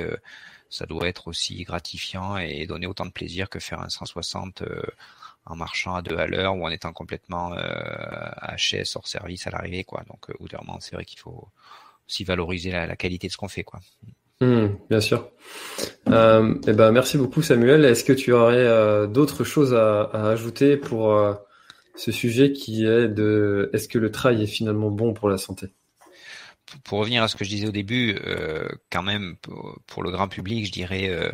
ça 0.69 0.85
doit 0.85 1.07
être 1.07 1.29
aussi 1.29 1.63
gratifiant 1.63 2.37
et 2.37 2.67
donner 2.67 2.85
autant 2.85 3.05
de 3.05 3.11
plaisir 3.11 3.49
que 3.49 3.59
faire 3.59 3.79
un 3.79 3.89
160 3.89 4.61
en 5.45 5.55
marchant 5.55 5.95
à 5.95 6.01
deux 6.01 6.17
à 6.17 6.27
l'heure 6.27 6.55
ou 6.57 6.65
en 6.65 6.69
étant 6.69 6.91
complètement 6.91 7.55
HS 7.55 8.95
hors 8.95 9.07
service 9.07 9.47
à 9.47 9.51
l'arrivée, 9.51 9.85
quoi. 9.85 10.03
Donc, 10.09 10.29
au 10.39 10.47
c'est 10.81 10.95
vrai 10.95 11.05
qu'il 11.05 11.19
faut 11.19 11.47
aussi 12.07 12.25
valoriser 12.25 12.71
la, 12.71 12.85
la 12.87 12.95
qualité 12.97 13.27
de 13.27 13.31
ce 13.31 13.37
qu'on 13.37 13.47
fait, 13.47 13.63
quoi. 13.63 13.79
Mmh, 14.41 14.67
bien 14.89 14.99
sûr. 14.99 15.29
Euh, 16.07 16.55
eh 16.67 16.73
ben, 16.73 16.91
merci 16.91 17.17
beaucoup 17.17 17.41
Samuel. 17.41 17.83
Est-ce 17.85 18.03
que 18.03 18.13
tu 18.13 18.31
aurais 18.31 18.55
euh, 18.57 19.07
d'autres 19.07 19.43
choses 19.43 19.73
à, 19.73 20.03
à, 20.03 20.29
ajouter 20.29 20.77
pour 20.77 21.13
euh, 21.13 21.33
ce 21.95 22.11
sujet 22.11 22.53
qui 22.53 22.85
est 22.85 23.07
de 23.07 23.69
est-ce 23.73 23.87
que 23.87 23.97
le 23.97 24.11
trail 24.11 24.43
est 24.43 24.47
finalement 24.47 24.91
bon 24.91 25.13
pour 25.13 25.29
la 25.29 25.37
santé? 25.37 25.67
Pour 26.83 26.99
revenir 26.99 27.23
à 27.23 27.27
ce 27.27 27.35
que 27.35 27.45
je 27.45 27.49
disais 27.49 27.67
au 27.67 27.71
début, 27.71 28.17
euh, 28.25 28.67
quand 28.91 29.03
même 29.03 29.35
pour, 29.87 30.03
le 30.03 30.11
grand 30.11 30.27
public, 30.27 30.65
je 30.65 30.71
dirais 30.71 31.09
euh, 31.09 31.31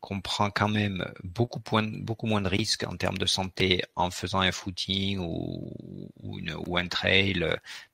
qu'on 0.00 0.20
prend 0.20 0.50
quand 0.50 0.68
même 0.68 1.04
beaucoup, 1.24 1.60
point, 1.60 1.82
beaucoup 1.82 2.26
moins 2.26 2.40
de 2.40 2.48
risques 2.48 2.84
en 2.84 2.96
termes 2.96 3.18
de 3.18 3.26
santé 3.26 3.82
en 3.96 4.10
faisant 4.10 4.40
un 4.40 4.52
footing 4.52 5.18
ou, 5.18 6.08
une, 6.38 6.54
ou 6.66 6.76
un 6.76 6.86
trail, 6.86 7.44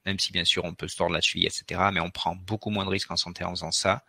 même 0.06 0.18
si 0.18 0.30
bien 0.30 0.44
sûr 0.44 0.64
on 0.64 0.74
peut 0.74 0.88
se 0.88 0.96
tordre 0.96 1.14
la 1.14 1.20
cheville, 1.20 1.46
etc. 1.46 1.88
Mais 1.92 2.00
on 2.00 2.10
prend 2.10 2.36
beaucoup 2.36 2.70
moins 2.70 2.84
de 2.84 2.90
risques 2.90 3.10
en 3.10 3.16
santé 3.16 3.44
en 3.44 3.50
faisant 3.50 3.72
ça 3.72 4.04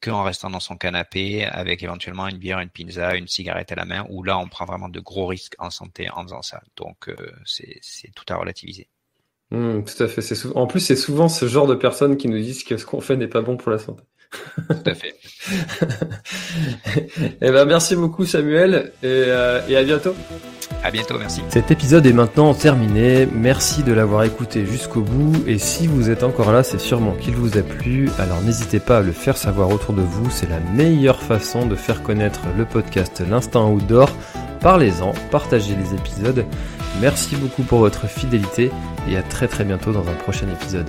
qu'en 0.00 0.22
restant 0.22 0.50
dans 0.50 0.60
son 0.60 0.76
canapé 0.76 1.44
avec 1.44 1.82
éventuellement 1.82 2.28
une 2.28 2.38
bière, 2.38 2.60
une 2.60 2.68
pizza, 2.68 3.14
une 3.14 3.28
cigarette 3.28 3.72
à 3.72 3.74
la 3.74 3.84
main, 3.84 4.06
où 4.08 4.22
là 4.22 4.38
on 4.38 4.48
prend 4.48 4.64
vraiment 4.64 4.88
de 4.88 5.00
gros 5.00 5.26
risques 5.26 5.54
en 5.58 5.70
santé 5.70 6.08
en 6.10 6.22
faisant 6.22 6.42
ça. 6.42 6.62
Donc 6.76 7.08
euh, 7.08 7.32
c'est 7.44 7.80
tout 8.14 8.24
à 8.28 8.36
relativiser. 8.36 8.88
Mmh, 9.50 9.82
tout 9.82 10.02
à 10.02 10.08
fait. 10.08 10.22
En 10.54 10.66
plus, 10.66 10.80
c'est 10.80 10.96
souvent 10.96 11.28
ce 11.28 11.46
genre 11.48 11.66
de 11.66 11.74
personnes 11.74 12.16
qui 12.16 12.28
nous 12.28 12.38
disent 12.38 12.62
que 12.62 12.76
ce 12.76 12.86
qu'on 12.86 13.00
fait 13.00 13.16
n'est 13.16 13.28
pas 13.28 13.42
bon 13.42 13.56
pour 13.56 13.72
la 13.72 13.78
santé. 13.78 14.04
Tout 14.68 14.76
à 14.86 14.94
fait. 14.94 15.16
eh 17.40 17.50
ben, 17.50 17.64
merci 17.64 17.96
beaucoup 17.96 18.24
Samuel 18.24 18.92
et, 19.02 19.06
euh, 19.06 19.60
et 19.68 19.76
à 19.76 19.82
bientôt. 19.82 20.14
À 20.82 20.90
bientôt, 20.90 21.18
merci. 21.18 21.42
Cet 21.50 21.70
épisode 21.70 22.06
est 22.06 22.12
maintenant 22.12 22.54
terminé. 22.54 23.28
Merci 23.30 23.82
de 23.82 23.92
l'avoir 23.92 24.24
écouté 24.24 24.64
jusqu'au 24.64 25.02
bout. 25.02 25.32
Et 25.46 25.58
si 25.58 25.86
vous 25.86 26.08
êtes 26.08 26.22
encore 26.22 26.52
là, 26.52 26.62
c'est 26.62 26.80
sûrement 26.80 27.12
qu'il 27.12 27.36
vous 27.36 27.58
a 27.58 27.62
plu. 27.62 28.08
Alors 28.18 28.40
n'hésitez 28.40 28.80
pas 28.80 28.98
à 28.98 29.00
le 29.02 29.12
faire 29.12 29.36
savoir 29.36 29.68
autour 29.68 29.92
de 29.92 30.02
vous. 30.02 30.30
C'est 30.30 30.48
la 30.48 30.60
meilleure 30.74 31.22
façon 31.22 31.66
de 31.66 31.74
faire 31.74 32.02
connaître 32.02 32.40
le 32.56 32.64
podcast 32.64 33.22
L'Instant 33.28 33.70
Outdoor. 33.70 34.10
Parlez-en, 34.60 35.12
partagez 35.30 35.74
les 35.74 35.94
épisodes. 35.94 36.46
Merci 37.00 37.36
beaucoup 37.36 37.62
pour 37.62 37.80
votre 37.80 38.06
fidélité 38.06 38.70
et 39.08 39.16
à 39.16 39.22
très 39.22 39.48
très 39.48 39.64
bientôt 39.64 39.92
dans 39.92 40.06
un 40.08 40.14
prochain 40.14 40.48
épisode. 40.48 40.88